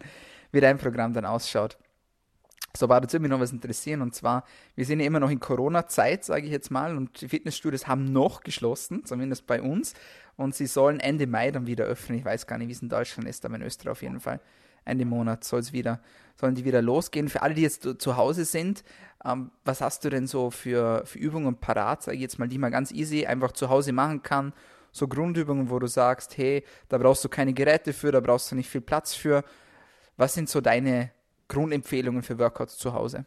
wie 0.52 0.60
dein 0.60 0.78
Programm 0.78 1.12
dann 1.12 1.26
ausschaut. 1.26 1.76
So, 2.76 2.86
aber 2.86 3.00
dazu 3.00 3.18
mich 3.18 3.30
noch 3.30 3.40
was 3.40 3.50
interessieren 3.50 4.02
und 4.02 4.14
zwar, 4.14 4.44
wir 4.76 4.84
sind 4.84 5.00
ja 5.00 5.06
immer 5.06 5.18
noch 5.18 5.30
in 5.30 5.40
Corona-Zeit, 5.40 6.24
sage 6.24 6.46
ich 6.46 6.52
jetzt 6.52 6.70
mal, 6.70 6.96
und 6.96 7.20
die 7.20 7.28
Fitnessstudios 7.28 7.88
haben 7.88 8.04
noch 8.04 8.42
geschlossen, 8.42 9.04
zumindest 9.04 9.46
bei 9.48 9.60
uns, 9.60 9.94
und 10.36 10.54
sie 10.54 10.66
sollen 10.66 11.00
Ende 11.00 11.26
Mai 11.26 11.50
dann 11.50 11.66
wieder 11.66 11.86
öffnen. 11.86 12.18
Ich 12.18 12.24
weiß 12.24 12.46
gar 12.46 12.58
nicht, 12.58 12.68
wie 12.68 12.72
es 12.72 12.82
in 12.82 12.88
Deutschland 12.88 13.28
ist, 13.28 13.44
aber 13.44 13.56
in 13.56 13.62
Österreich 13.62 13.90
auf 13.90 14.02
jeden 14.02 14.20
Fall. 14.20 14.38
Ende 14.84 15.04
Monat 15.04 15.44
soll 15.44 15.60
es 15.60 15.72
wieder, 15.72 16.00
sollen 16.36 16.54
die 16.54 16.64
wieder 16.64 16.82
losgehen. 16.82 17.28
Für 17.28 17.42
alle, 17.42 17.54
die 17.54 17.62
jetzt 17.62 17.86
zu 17.98 18.16
Hause 18.16 18.44
sind, 18.44 18.84
ähm, 19.24 19.50
was 19.64 19.80
hast 19.80 20.04
du 20.04 20.10
denn 20.10 20.26
so 20.26 20.50
für, 20.50 21.04
für 21.04 21.18
Übungen 21.18 21.56
parat, 21.56 22.02
sage 22.02 22.16
ich 22.16 22.22
jetzt 22.22 22.38
mal, 22.38 22.48
die 22.48 22.58
man 22.58 22.70
ganz 22.70 22.92
easy 22.92 23.26
einfach 23.26 23.52
zu 23.52 23.68
Hause 23.68 23.92
machen 23.92 24.22
kann? 24.22 24.52
so 24.92 25.08
Grundübungen, 25.08 25.70
wo 25.70 25.78
du 25.78 25.86
sagst, 25.86 26.36
hey, 26.36 26.64
da 26.88 26.98
brauchst 26.98 27.24
du 27.24 27.28
keine 27.28 27.52
Geräte 27.52 27.92
für, 27.92 28.12
da 28.12 28.20
brauchst 28.20 28.50
du 28.50 28.56
nicht 28.56 28.68
viel 28.68 28.80
Platz 28.80 29.14
für. 29.14 29.44
Was 30.16 30.34
sind 30.34 30.48
so 30.48 30.60
deine 30.60 31.12
Grundempfehlungen 31.48 32.22
für 32.22 32.38
Workouts 32.38 32.76
zu 32.78 32.92
Hause? 32.92 33.24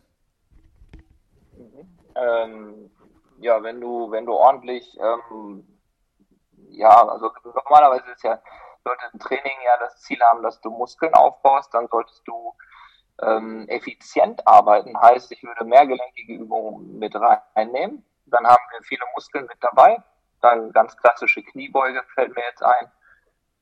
Ähm, 2.16 2.92
ja, 3.40 3.64
wenn 3.64 3.80
du, 3.80 4.12
wenn 4.12 4.26
du 4.26 4.34
ordentlich, 4.34 4.98
ähm, 5.00 5.66
ja, 6.70 7.08
also 7.08 7.32
normalerweise 7.44 8.12
ist 8.12 8.24
ja, 8.24 8.42
sollte 8.84 9.04
ein 9.13 9.20
Training 9.20 9.58
ja 9.65 9.78
das 9.80 10.02
Ziel 10.02 10.20
haben, 10.22 10.44
dass 10.44 10.60
du 10.62 10.70
Muskeln 10.70 11.13
aufbaust, 11.13 11.74
dann 11.74 11.88
solltest 11.88 12.28
du 12.28 12.56
ähm, 13.22 13.67
effizient 13.67 14.46
arbeiten. 14.48 15.00
Heißt, 15.00 15.32
ich 15.32 15.44
würde 15.44 15.65
mehrgelenkige 15.65 16.34
Übungen 16.34 16.98
mit 17.00 17.15
reinnehmen. 17.15 18.04
Dann 18.26 18.46
haben 18.48 18.63
wir 18.72 18.82
viele 18.84 19.06
Muskeln 19.13 19.46
mit 19.46 19.58
dabei. 19.62 20.02
Dann 20.41 20.72
ganz 20.72 20.98
klassische 20.98 21.44
Kniebeuge 21.44 22.04
fällt 22.13 22.36
mir 22.36 22.44
jetzt 22.44 22.63
ein. 22.63 22.91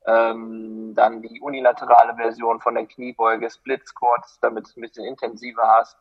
Ähm, 0.05 0.93
dann 0.95 1.21
die 1.21 1.41
unilaterale 1.41 2.15
Version 2.15 2.61
von 2.61 2.75
der 2.75 2.85
Kniebeuge, 2.85 3.49
Split 3.49 3.85
Squats, 3.85 4.39
damit 4.39 4.65
du 4.65 4.69
es 4.69 4.77
ein 4.77 4.81
bisschen 4.81 5.05
intensiver 5.05 5.67
hast. 5.67 5.97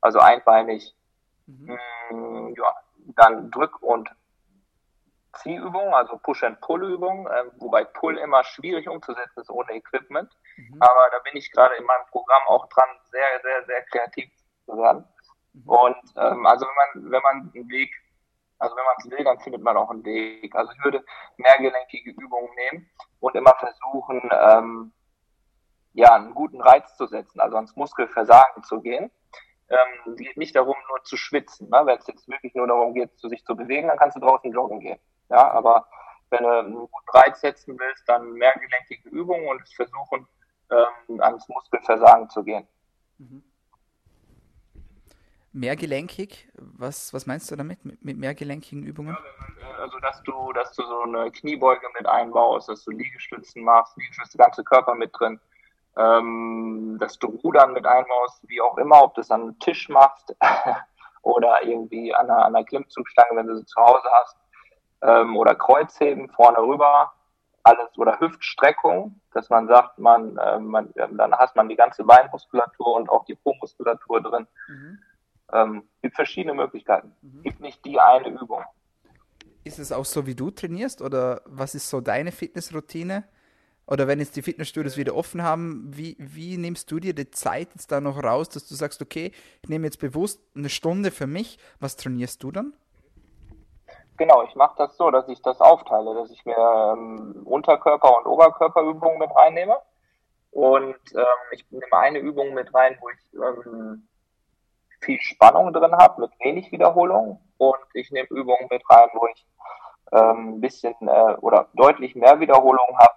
Also 0.00 0.18
einbeinig. 0.18 0.96
Mhm. 1.46 1.78
Mm, 2.10 2.54
ja, 2.56 2.74
dann 3.16 3.50
Drück- 3.50 3.80
und 3.80 4.10
Ziehübungen, 5.34 5.94
also 5.94 6.18
Push-and-Pull-Übungen, 6.18 7.26
äh, 7.26 7.44
wobei 7.58 7.84
Pull 7.84 8.18
immer 8.18 8.44
schwierig 8.44 8.88
umzusetzen 8.88 9.40
ist 9.40 9.50
ohne 9.50 9.72
Equipment. 9.72 10.30
Mhm. 10.56 10.76
Aber 10.80 11.08
da 11.10 11.18
bin 11.20 11.36
ich 11.36 11.50
gerade 11.50 11.74
in 11.76 11.84
meinem 11.84 12.06
Programm 12.10 12.42
auch 12.48 12.68
dran, 12.68 12.88
sehr, 13.10 13.40
sehr, 13.42 13.64
sehr 13.64 13.82
kreativ 13.84 14.30
zu 14.66 14.76
werden. 14.76 15.04
Mhm. 15.54 15.68
Und 15.68 16.14
ähm, 16.16 16.46
also 16.46 16.66
wenn 16.66 17.02
man, 17.02 17.12
wenn 17.12 17.22
man 17.22 17.52
einen 17.54 17.68
Weg, 17.70 17.90
also 18.58 18.76
wenn 18.76 18.84
man 18.84 18.94
es 18.98 19.10
will, 19.10 19.24
dann 19.24 19.40
findet 19.40 19.62
man 19.62 19.76
auch 19.76 19.90
einen 19.90 20.04
Weg. 20.04 20.54
Also 20.54 20.72
ich 20.72 20.84
würde 20.84 21.04
mehrgelenkige 21.36 22.10
Übungen 22.10 22.54
nehmen 22.54 22.90
und 23.20 23.34
immer 23.34 23.54
versuchen, 23.54 24.28
ähm, 24.30 24.92
ja, 25.94 26.14
einen 26.14 26.34
guten 26.34 26.60
Reiz 26.60 26.96
zu 26.96 27.06
setzen, 27.06 27.40
also 27.40 27.56
ans 27.56 27.76
Muskelversagen 27.76 28.62
zu 28.62 28.80
gehen. 28.80 29.10
Ähm, 29.68 30.16
geht 30.16 30.36
nicht 30.36 30.54
darum, 30.54 30.76
nur 30.88 31.02
zu 31.04 31.16
schwitzen. 31.16 31.70
Ne? 31.70 31.82
Wenn 31.84 31.98
es 31.98 32.06
jetzt 32.06 32.28
wirklich 32.28 32.54
nur 32.54 32.66
darum 32.66 32.94
geht, 32.94 33.18
sich 33.18 33.44
zu 33.44 33.56
bewegen, 33.56 33.88
dann 33.88 33.98
kannst 33.98 34.16
du 34.16 34.20
draußen 34.20 34.52
joggen 34.52 34.80
gehen. 34.80 34.98
Ja, 35.32 35.50
aber 35.50 35.86
wenn 36.28 36.42
du 36.42 36.50
einen 36.50 36.74
guten 36.74 37.10
Reiz 37.10 37.40
setzen 37.40 37.78
willst, 37.78 38.06
dann 38.06 38.32
mehrgelenkige 38.34 39.08
Übungen 39.08 39.48
und 39.48 39.66
versuchen, 39.70 40.26
ähm, 40.70 41.20
ans 41.22 41.48
Muskelversagen 41.48 42.28
zu 42.28 42.44
gehen. 42.44 42.68
Mhm. 43.16 43.42
Mehrgelenkig? 45.54 46.48
Was, 46.54 47.14
was 47.14 47.26
meinst 47.26 47.50
du 47.50 47.56
damit 47.56 47.84
mit, 47.84 48.04
mit 48.04 48.18
mehrgelenkigen 48.18 48.84
Übungen? 48.84 49.16
Ja, 49.60 49.68
äh, 49.68 49.80
also 49.80 49.98
dass 50.00 50.22
du, 50.22 50.52
dass 50.52 50.72
du 50.72 50.82
so 50.82 51.00
eine 51.00 51.30
Kniebeuge 51.30 51.86
mit 51.98 52.06
einbaust, 52.06 52.68
dass 52.68 52.84
du 52.84 52.90
Liegestützen 52.90 53.62
machst, 53.62 53.96
Liegestütze, 53.96 54.36
der 54.36 54.46
ganze 54.46 54.64
Körper 54.64 54.94
mit 54.94 55.10
drin, 55.18 55.40
ähm, 55.96 56.98
dass 57.00 57.18
du 57.18 57.28
Rudern 57.42 57.72
mit 57.72 57.86
einbaust, 57.86 58.46
wie 58.48 58.60
auch 58.60 58.76
immer, 58.76 59.02
ob 59.02 59.14
du 59.14 59.22
es 59.22 59.30
an 59.30 59.42
einem 59.42 59.58
Tisch 59.60 59.88
machst 59.88 60.34
oder 61.22 61.62
irgendwie 61.64 62.14
an 62.14 62.30
einer, 62.30 62.44
an 62.44 62.54
einer 62.54 62.64
Klimmzugstange, 62.64 63.36
wenn 63.36 63.46
du 63.46 63.56
sie 63.56 63.66
zu 63.66 63.80
Hause 63.80 64.08
hast, 64.20 64.36
ähm, 65.02 65.36
oder 65.36 65.54
Kreuzheben 65.54 66.28
vorne 66.30 66.58
rüber, 66.58 67.12
alles 67.62 67.96
oder 67.96 68.18
Hüftstreckung, 68.20 69.20
dass 69.32 69.50
man 69.50 69.68
sagt, 69.68 69.98
man, 69.98 70.36
äh, 70.36 70.58
man 70.58 70.92
dann 70.94 71.32
hast 71.34 71.54
man 71.56 71.68
die 71.68 71.76
ganze 71.76 72.04
Beinmuskulatur 72.04 72.94
und 72.94 73.08
auch 73.08 73.24
die 73.24 73.34
Po-Muskulatur 73.34 74.20
drin. 74.20 74.46
Mhm. 74.68 74.98
Ähm, 75.52 75.88
gibt 76.00 76.16
verschiedene 76.16 76.54
Möglichkeiten. 76.54 77.14
Mhm. 77.20 77.42
Gibt 77.42 77.60
nicht 77.60 77.84
die 77.84 78.00
eine 78.00 78.28
Übung. 78.28 78.64
Ist 79.64 79.78
es 79.78 79.92
auch 79.92 80.04
so, 80.04 80.26
wie 80.26 80.34
du 80.34 80.50
trainierst 80.50 81.02
oder 81.02 81.42
was 81.44 81.74
ist 81.74 81.88
so 81.88 82.00
deine 82.00 82.32
Fitnessroutine? 82.32 83.24
Oder 83.86 84.06
wenn 84.06 84.20
jetzt 84.20 84.36
die 84.36 84.42
Fitnessstudios 84.42 84.96
wieder 84.96 85.14
offen 85.14 85.42
haben, 85.42 85.90
wie, 85.90 86.16
wie 86.18 86.56
nimmst 86.56 86.90
du 86.90 87.00
dir 87.00 87.14
die 87.14 87.30
Zeit 87.30 87.68
jetzt 87.74 87.90
da 87.92 88.00
noch 88.00 88.22
raus, 88.22 88.48
dass 88.48 88.66
du 88.66 88.74
sagst, 88.74 89.02
okay, 89.02 89.32
ich 89.60 89.68
nehme 89.68 89.86
jetzt 89.86 89.98
bewusst 89.98 90.40
eine 90.56 90.68
Stunde 90.68 91.10
für 91.10 91.26
mich. 91.26 91.58
Was 91.80 91.96
trainierst 91.96 92.42
du 92.42 92.52
dann? 92.52 92.72
Genau, 94.16 94.42
ich 94.44 94.54
mache 94.54 94.74
das 94.78 94.96
so, 94.96 95.10
dass 95.10 95.28
ich 95.28 95.40
das 95.42 95.60
aufteile, 95.60 96.14
dass 96.14 96.30
ich 96.30 96.44
mir 96.44 96.56
ähm, 96.56 97.42
Unterkörper- 97.44 98.18
und 98.18 98.26
Oberkörperübungen 98.26 99.18
mit 99.18 99.34
reinnehme. 99.34 99.78
Und 100.50 100.98
ähm, 101.14 101.24
ich 101.52 101.64
nehme 101.70 101.92
eine 101.92 102.18
Übung 102.18 102.52
mit 102.52 102.72
rein, 102.74 102.96
wo 103.00 103.08
ich 103.08 103.34
ähm, 103.34 104.06
viel 105.00 105.18
Spannung 105.20 105.72
drin 105.72 105.96
habe, 105.96 106.20
mit 106.20 106.30
wenig 106.40 106.70
Wiederholung. 106.70 107.40
Und 107.56 107.78
ich 107.94 108.10
nehme 108.10 108.28
Übungen 108.28 108.68
mit 108.70 108.82
rein, 108.90 109.08
wo 109.14 109.26
ich 109.28 109.46
ähm, 110.12 110.56
ein 110.56 110.60
bisschen 110.60 110.94
äh, 111.00 111.34
oder 111.40 111.68
deutlich 111.74 112.14
mehr 112.14 112.38
Wiederholung 112.38 112.98
habe. 112.98 113.14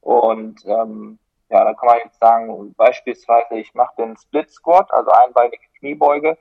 Und 0.00 0.64
ähm, 0.66 1.18
ja, 1.50 1.64
da 1.64 1.74
kann 1.74 1.86
man 1.86 1.98
jetzt 2.04 2.18
sagen, 2.18 2.74
beispielsweise, 2.74 3.54
ich 3.54 3.72
mache 3.74 3.94
den 3.98 4.16
Split 4.16 4.50
Squat, 4.50 4.92
also 4.92 5.10
einbeinige 5.10 5.62
Kniebeuge 5.78 6.36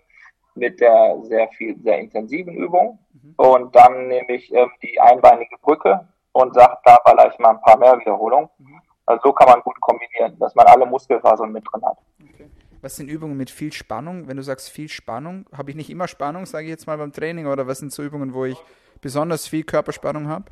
mit 0.55 0.79
der 0.79 1.17
sehr 1.23 1.47
viel, 1.49 1.79
sehr 1.81 1.99
intensiven 1.99 2.53
Übung. 2.55 2.99
Mhm. 3.13 3.33
Und 3.37 3.75
dann 3.75 4.07
nehme 4.07 4.31
ich 4.33 4.53
ähm, 4.53 4.71
die 4.81 4.99
einbeinige 4.99 5.57
Brücke 5.61 6.07
und 6.33 6.53
sage, 6.53 6.77
da 6.83 6.97
vielleicht 7.05 7.39
mal 7.39 7.51
ein 7.51 7.61
paar 7.61 7.77
mehr 7.77 7.97
Wiederholungen. 7.99 8.49
Mhm. 8.57 8.81
Also 9.05 9.21
so 9.23 9.33
kann 9.33 9.49
man 9.49 9.61
gut 9.61 9.79
kombinieren, 9.81 10.37
dass 10.39 10.55
man 10.55 10.67
alle 10.67 10.85
Muskelfasern 10.85 11.51
mit 11.51 11.65
drin 11.71 11.83
hat. 11.85 11.97
Okay. 12.33 12.49
Was 12.81 12.95
sind 12.95 13.09
Übungen 13.09 13.37
mit 13.37 13.49
viel 13.49 13.73
Spannung? 13.73 14.27
Wenn 14.27 14.37
du 14.37 14.43
sagst 14.43 14.69
viel 14.69 14.89
Spannung, 14.89 15.45
habe 15.55 15.71
ich 15.71 15.75
nicht 15.75 15.89
immer 15.89 16.07
Spannung, 16.07 16.45
sage 16.45 16.65
ich 16.65 16.69
jetzt 16.69 16.87
mal 16.87 16.97
beim 16.97 17.11
Training, 17.11 17.47
oder 17.47 17.67
was 17.67 17.79
sind 17.79 17.91
so 17.91 18.03
Übungen, 18.03 18.33
wo 18.33 18.45
ich 18.45 18.57
besonders 19.01 19.47
viel 19.47 19.63
Körperspannung 19.63 20.27
habe? 20.29 20.45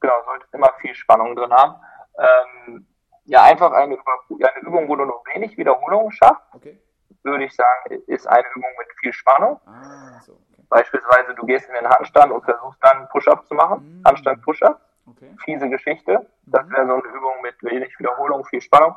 Genau, 0.00 0.14
sollte 0.24 0.46
immer 0.52 0.72
viel 0.80 0.94
Spannung 0.94 1.36
drin 1.36 1.52
haben. 1.52 1.74
Ähm, 2.18 2.86
ja, 3.26 3.42
einfach 3.44 3.72
eine, 3.72 3.96
eine, 3.96 4.66
Übung, 4.66 4.88
wo 4.88 4.96
du 4.96 5.04
nur 5.04 5.22
wenig 5.34 5.56
Wiederholungen 5.58 6.10
schaffst. 6.10 6.42
Okay 6.54 6.78
würde 7.22 7.44
ich 7.44 7.54
sagen, 7.54 8.02
ist 8.06 8.26
eine 8.26 8.44
Übung 8.54 8.70
mit 8.78 8.88
viel 9.00 9.12
Spannung. 9.12 9.60
Ah, 9.66 10.20
so, 10.24 10.32
okay. 10.32 10.62
Beispielsweise, 10.68 11.34
du 11.34 11.46
gehst 11.46 11.68
in 11.68 11.74
den 11.74 11.88
Handstand 11.88 12.32
und 12.32 12.44
versuchst 12.44 12.82
dann 12.82 13.08
Push-Up 13.08 13.46
zu 13.46 13.54
machen. 13.54 13.98
Mhm. 13.98 14.02
Handstand, 14.06 14.42
Push-Up. 14.42 14.80
Okay. 15.06 15.34
Fiese 15.44 15.68
Geschichte. 15.68 16.26
Das 16.46 16.66
mhm. 16.66 16.72
wäre 16.72 16.86
so 16.86 16.94
eine 16.94 17.02
Übung 17.02 17.42
mit 17.42 17.62
wenig 17.62 17.98
Wiederholung, 17.98 18.44
viel 18.44 18.60
Spannung. 18.60 18.94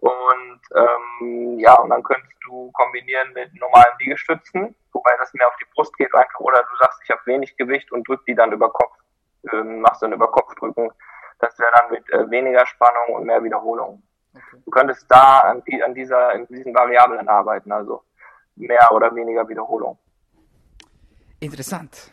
Und 0.00 0.60
ähm, 0.76 1.58
ja, 1.58 1.74
und 1.74 1.90
dann 1.90 2.02
könntest 2.02 2.36
du 2.44 2.70
kombinieren 2.72 3.32
mit 3.32 3.52
normalen 3.58 3.98
Liegestützen, 3.98 4.74
wobei 4.92 5.10
das 5.18 5.34
mehr 5.34 5.48
auf 5.48 5.56
die 5.56 5.66
Brust 5.74 5.96
geht 5.96 6.14
einfach. 6.14 6.38
Oder 6.40 6.62
du 6.62 6.76
sagst, 6.78 7.00
ich 7.02 7.10
habe 7.10 7.20
wenig 7.26 7.56
Gewicht 7.56 7.90
und 7.90 8.06
drück 8.06 8.24
die 8.26 8.34
dann 8.34 8.52
über 8.52 8.72
Kopf, 8.72 8.96
ähm, 9.52 9.80
machst 9.80 10.02
dann 10.02 10.12
über 10.12 10.30
Kopf 10.30 10.54
drücken. 10.54 10.92
Das 11.40 11.58
wäre 11.58 11.72
dann 11.72 11.90
mit 11.90 12.08
äh, 12.10 12.30
weniger 12.30 12.64
Spannung 12.66 13.16
und 13.16 13.24
mehr 13.24 13.42
Wiederholung. 13.42 14.02
Okay. 14.38 14.62
Du 14.64 14.70
könntest 14.70 15.06
da 15.08 15.40
an, 15.40 15.62
an 15.84 15.94
dieser, 15.94 16.34
in 16.34 16.46
diesen 16.46 16.74
Variablen 16.74 17.28
arbeiten, 17.28 17.72
also 17.72 18.02
mehr 18.56 18.90
oder 18.92 19.14
weniger 19.14 19.48
Wiederholung. 19.48 19.98
Interessant. 21.40 22.12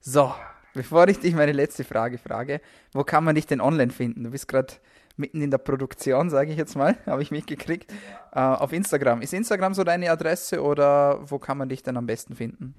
So, 0.00 0.32
bevor 0.74 1.08
ich 1.08 1.18
dich 1.18 1.34
meine 1.34 1.52
letzte 1.52 1.84
Frage 1.84 2.18
frage, 2.18 2.60
wo 2.92 3.04
kann 3.04 3.24
man 3.24 3.34
dich 3.34 3.46
denn 3.46 3.60
online 3.60 3.90
finden? 3.90 4.24
Du 4.24 4.30
bist 4.30 4.48
gerade 4.48 4.74
mitten 5.16 5.40
in 5.40 5.50
der 5.50 5.58
Produktion, 5.58 6.30
sage 6.30 6.50
ich 6.50 6.58
jetzt 6.58 6.76
mal, 6.76 6.96
habe 7.06 7.22
ich 7.22 7.30
mitgekriegt. 7.30 7.92
Äh, 8.32 8.40
auf 8.40 8.72
Instagram. 8.72 9.22
Ist 9.22 9.32
Instagram 9.32 9.74
so 9.74 9.84
deine 9.84 10.10
Adresse 10.10 10.62
oder 10.62 11.18
wo 11.30 11.38
kann 11.38 11.58
man 11.58 11.68
dich 11.68 11.82
denn 11.82 11.96
am 11.96 12.06
besten 12.06 12.34
finden? 12.34 12.74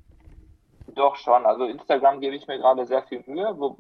Doch 0.94 1.16
schon. 1.16 1.46
Also 1.46 1.66
Instagram 1.66 2.22
gebe 2.22 2.36
ich 2.36 2.48
mir 2.48 2.58
gerade 2.58 2.86
sehr 2.86 3.04
viel 3.04 3.24
Mühe, 3.26 3.54
wo, 3.58 3.78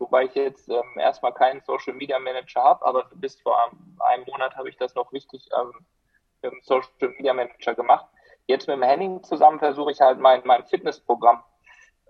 wobei 0.00 0.24
ich 0.24 0.34
jetzt 0.34 0.68
ähm, 0.68 0.98
erstmal 0.98 1.32
keinen 1.32 1.60
Social 1.62 1.94
Media 1.94 2.18
Manager 2.18 2.62
habe, 2.62 2.84
aber 2.84 3.06
bis 3.14 3.40
vor 3.40 3.58
einem 4.06 4.24
Monat 4.26 4.56
habe 4.56 4.68
ich 4.68 4.76
das 4.76 4.94
noch 4.94 5.12
richtig 5.12 5.48
ähm, 5.58 5.72
im 6.42 6.60
Social 6.62 6.88
Media 7.00 7.34
Manager 7.34 7.74
gemacht. 7.74 8.06
Jetzt 8.46 8.66
mit 8.66 8.76
dem 8.76 8.82
Henning 8.82 9.22
zusammen 9.22 9.58
versuche 9.58 9.92
ich 9.92 10.00
halt 10.00 10.18
mein, 10.18 10.42
mein 10.44 10.64
Fitnessprogramm 10.66 11.42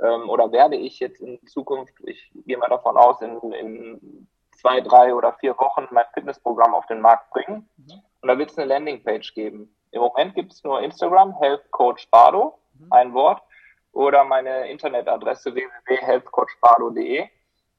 ähm, 0.01 0.29
oder 0.29 0.53
werde 0.53 0.77
ich 0.77 1.01
jetzt 1.01 1.21
in 1.21 1.45
Zukunft, 1.47 1.95
ich 2.05 2.31
gehe 2.47 2.59
mal 2.59 2.69
davon 2.69 2.97
aus, 2.97 3.21
in, 3.21 3.53
in 3.53 4.29
zwei, 4.53 4.81
drei 4.81 5.15
oder 5.15 5.33
vier 5.35 5.57
Wochen 5.59 5.89
mein 5.91 6.05
Fitnessprogramm 6.15 6.75
auf 6.75 6.87
den 6.87 7.01
Markt 7.01 7.31
bringen. 7.31 7.69
Mhm. 7.77 8.03
Und 8.21 8.29
da 8.29 8.39
wird 8.39 8.51
es 8.51 8.59
eine 8.59 8.67
Landingpage 8.67 9.35
geben. 9.35 9.75
Im 9.91 10.01
Moment 10.03 10.35
gibt 10.35 10.53
es 10.53 10.63
nur 10.65 10.81
Instagram, 10.81 11.39
Health 11.41 11.71
Coach 11.71 12.09
Bardo, 12.11 12.59
mhm. 12.75 12.93
ein 12.93 13.15
Wort 13.15 13.43
oder 13.93 14.25
meine 14.25 14.71
Internetadresse 14.71 15.55
www.healthcoachbardo.de 15.55 17.29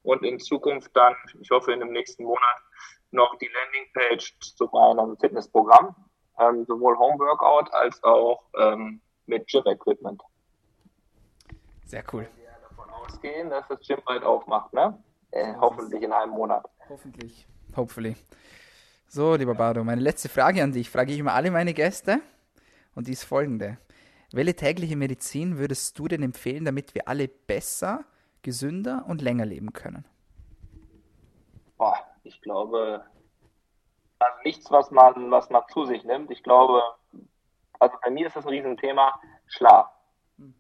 und 0.03 0.23
in 0.23 0.39
Zukunft 0.39 0.91
dann, 0.95 1.15
ich 1.39 1.49
hoffe 1.51 1.73
in 1.73 1.79
dem 1.79 1.91
nächsten 1.91 2.23
Monat, 2.23 2.57
noch 3.11 3.37
die 3.37 3.49
Landingpage 3.49 4.39
zu 4.39 4.69
meinem 4.71 5.17
Fitnessprogramm, 5.17 5.95
ähm, 6.39 6.65
sowohl 6.65 6.97
Homeworkout 6.97 7.73
als 7.73 8.01
auch 8.03 8.43
ähm, 8.57 9.01
mit 9.25 9.47
Gym-Equipment. 9.47 10.21
Sehr 11.85 12.03
cool. 12.13 12.27
Wir 12.35 12.51
davon 12.61 12.89
ausgehen, 12.91 13.49
dass 13.49 13.67
das 13.67 13.79
Gym 13.85 13.99
bald 14.05 14.23
aufmacht, 14.23 14.73
ne? 14.73 15.01
Äh, 15.31 15.53
hoffentlich 15.59 16.01
in 16.03 16.11
einem 16.11 16.31
Monat. 16.31 16.65
Hoffentlich. 16.87 17.47
Hopefully. 17.75 18.15
So, 19.07 19.35
lieber 19.35 19.55
Bardo, 19.55 19.83
meine 19.83 20.01
letzte 20.01 20.29
Frage 20.29 20.61
an 20.61 20.71
dich 20.71 20.89
frage 20.89 21.11
ich 21.11 21.19
immer 21.19 21.33
alle 21.33 21.49
meine 21.49 21.73
Gäste 21.73 22.21
und 22.95 23.07
die 23.07 23.13
ist 23.13 23.23
folgende. 23.23 23.77
Welche 24.31 24.55
tägliche 24.55 24.95
Medizin 24.95 25.57
würdest 25.57 25.97
du 25.97 26.07
denn 26.07 26.21
empfehlen, 26.21 26.65
damit 26.65 26.93
wir 26.93 27.07
alle 27.07 27.27
besser, 27.27 28.05
gesünder 28.41 29.05
und 29.07 29.21
länger 29.21 29.45
leben 29.45 29.73
können? 29.73 30.05
Boah, 31.77 31.97
ich 32.23 32.41
glaube, 32.41 33.03
also 34.19 34.37
nichts, 34.43 34.69
was 34.71 34.91
man, 34.91 35.31
was 35.31 35.49
man 35.49 35.63
zu 35.71 35.85
sich 35.85 36.03
nimmt. 36.03 36.29
Ich 36.31 36.43
glaube, 36.43 36.81
also 37.79 37.95
bei 38.03 38.11
mir 38.11 38.27
ist 38.27 38.35
das 38.35 38.45
ein 38.45 38.49
Riesenthema, 38.49 39.19
Schlaf. 39.47 39.87
Hm. 40.37 40.53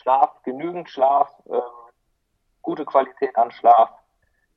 Schlaf, 0.00 0.42
genügend 0.42 0.88
Schlaf, 0.88 1.30
ähm, 1.46 1.60
gute 2.62 2.84
Qualität 2.84 3.36
an 3.36 3.50
Schlaf. 3.50 3.90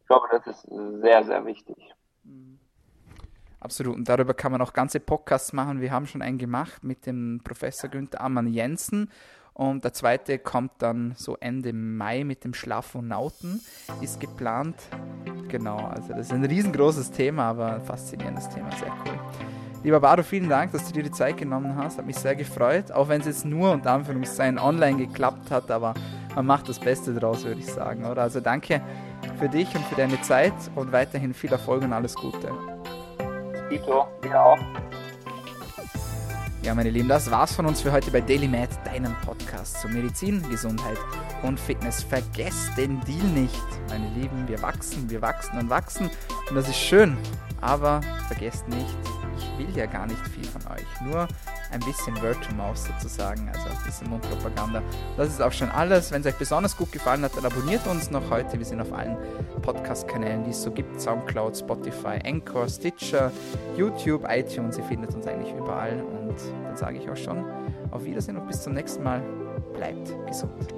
Ich 0.02 0.08
glaube, 0.08 0.28
das 0.32 0.48
ist 0.48 0.62
sehr, 1.02 1.24
sehr 1.26 1.46
wichtig. 1.46 1.94
Hm. 2.24 2.60
Absolut. 3.60 3.96
Und 3.96 4.08
darüber 4.08 4.34
kann 4.34 4.52
man 4.52 4.62
auch 4.62 4.72
ganze 4.72 5.00
Podcasts 5.00 5.52
machen. 5.52 5.82
Wir 5.82 5.92
haben 5.92 6.06
schon 6.06 6.22
einen 6.22 6.38
gemacht 6.38 6.84
mit 6.84 7.06
dem 7.06 7.42
Professor 7.44 7.90
Günther 7.90 8.22
Ammann 8.22 8.48
Jensen. 8.48 9.12
Und 9.58 9.84
der 9.84 9.92
zweite 9.92 10.38
kommt 10.38 10.72
dann 10.78 11.16
so 11.18 11.36
Ende 11.40 11.74
Mai 11.74 12.24
mit 12.24 12.44
dem 12.44 12.54
Schlafonauten, 12.54 13.60
ist 14.02 14.20
geplant. 14.20 14.76
Genau, 15.48 15.78
also 15.78 16.10
das 16.10 16.28
ist 16.28 16.32
ein 16.32 16.46
riesengroßes 16.46 17.10
Thema, 17.10 17.50
aber 17.50 17.74
ein 17.74 17.82
faszinierendes 17.82 18.50
Thema, 18.50 18.70
sehr 18.74 18.94
cool. 19.04 19.20
Lieber 19.84 20.00
Baro, 20.00 20.22
vielen 20.22 20.48
Dank, 20.48 20.74
dass 20.74 20.86
du 20.86 20.94
dir 20.94 21.02
die 21.02 21.12
Zeit 21.12 21.38
genommen 21.38 21.76
hast. 21.76 21.98
Hat 21.98 22.06
mich 22.06 22.18
sehr 22.18 22.36
gefreut, 22.36 22.92
auch 22.92 23.10
wenn 23.10 23.22
es 23.22 23.26
jetzt 23.26 23.46
nur 23.46 23.72
unter 23.72 23.94
Anführungszeichen 23.94 24.60
online 24.60 25.08
geklappt 25.08 25.50
hat, 25.50 25.72
aber 25.72 25.96
man 26.36 26.46
macht 26.46 26.70
das 26.70 26.78
Beste 26.78 27.16
draus, 27.16 27.44
würde 27.44 27.60
ich 27.60 27.66
sagen, 27.66 28.06
oder? 28.06 28.22
Also 28.22 28.40
danke 28.40 28.80
für 29.40 29.50
dich 29.50 29.74
und 29.74 29.84
für 29.86 29.96
deine 29.96 30.22
Zeit 30.22 30.54
und 30.76 30.92
weiterhin 30.92 31.34
viel 31.34 31.52
Erfolg 31.52 31.82
und 31.82 31.94
alles 31.94 32.14
Gute. 32.14 32.52
Dito, 33.72 34.06
dir 34.24 34.40
auch. 34.40 34.60
Ja, 36.64 36.74
meine 36.74 36.90
Lieben, 36.90 37.08
das 37.08 37.32
war's 37.32 37.54
von 37.54 37.66
uns 37.66 37.82
für 37.82 37.92
heute 37.92 38.12
bei 38.12 38.20
Daily 38.20 38.48
Med, 38.48 38.70
deinem 38.84 39.16
Podcast 39.24 39.80
zu 39.80 39.88
Medizin, 39.88 40.42
Gesundheit 40.50 40.98
und 41.44 41.60
Fitness. 41.60 42.04
Vergesst 42.04 42.72
den 42.76 43.00
Deal 43.02 43.24
nicht, 43.28 43.64
meine 43.90 44.10
Lieben. 44.10 44.48
Wir 44.48 44.62
wachsen, 44.62 45.10
wir 45.10 45.22
wachsen 45.22 45.60
und 45.60 45.70
wachsen. 45.70 46.10
Und 46.50 46.56
das 46.56 46.68
ist 46.68 46.78
schön. 46.78 47.16
Aber 47.62 48.02
vergesst 48.28 48.68
nicht, 48.68 48.98
ich 49.38 49.58
will 49.58 49.78
ja 49.78 49.86
gar 49.86 50.08
nicht 50.08 50.28
viel 50.28 50.44
von 50.44 50.62
euch. 50.72 51.02
Nur 51.06 51.28
ein 51.72 51.80
bisschen 51.82 52.16
Word 52.22 52.38
to 52.44 52.54
Mouth 52.56 52.78
sozusagen, 52.78 53.50
also 53.50 53.68
ein 53.70 53.86
bisschen 53.86 54.10
Mundpropaganda. 54.10 54.82
Das 55.16 55.30
ist 55.30 55.42
auch 55.42 55.52
schon 55.52 55.70
alles. 55.70 56.12
Wenn 56.12 56.22
es 56.22 56.28
euch 56.28 56.38
besonders 56.38 56.76
gut 56.76 56.92
gefallen 56.92 57.22
hat, 57.24 57.36
dann 57.36 57.46
abonniert 57.46 57.86
uns 57.88 58.10
noch 58.12 58.30
heute. 58.30 58.58
Wir 58.58 58.66
sind 58.66 58.82
auf 58.82 58.94
allen 58.94 59.18
Podcast-Kanälen, 59.62 60.44
die 60.44 60.52
es 60.52 60.62
so 60.62 60.72
gibt: 60.72 61.00
Soundcloud, 61.00 61.58
Spotify, 61.58 62.20
Anchor, 62.26 62.68
Stitcher, 62.68 63.32
YouTube, 63.76 64.26
iTunes. 64.30 64.78
Ihr 64.78 64.84
findet 64.86 65.14
uns 65.14 65.28
eigentlich 65.28 65.54
überall. 65.54 66.02
Und 66.02 66.36
dann 66.64 66.76
sage 66.76 66.98
ich 66.98 67.10
auch 67.10 67.18
schon 67.18 67.46
auf 67.92 68.04
Wiedersehen 68.04 68.38
und 68.38 68.48
bis 68.48 68.62
zum 68.62 68.74
nächsten 68.74 69.04
Mal. 69.04 69.22
Bleibt 69.74 70.14
gesund. 70.28 70.74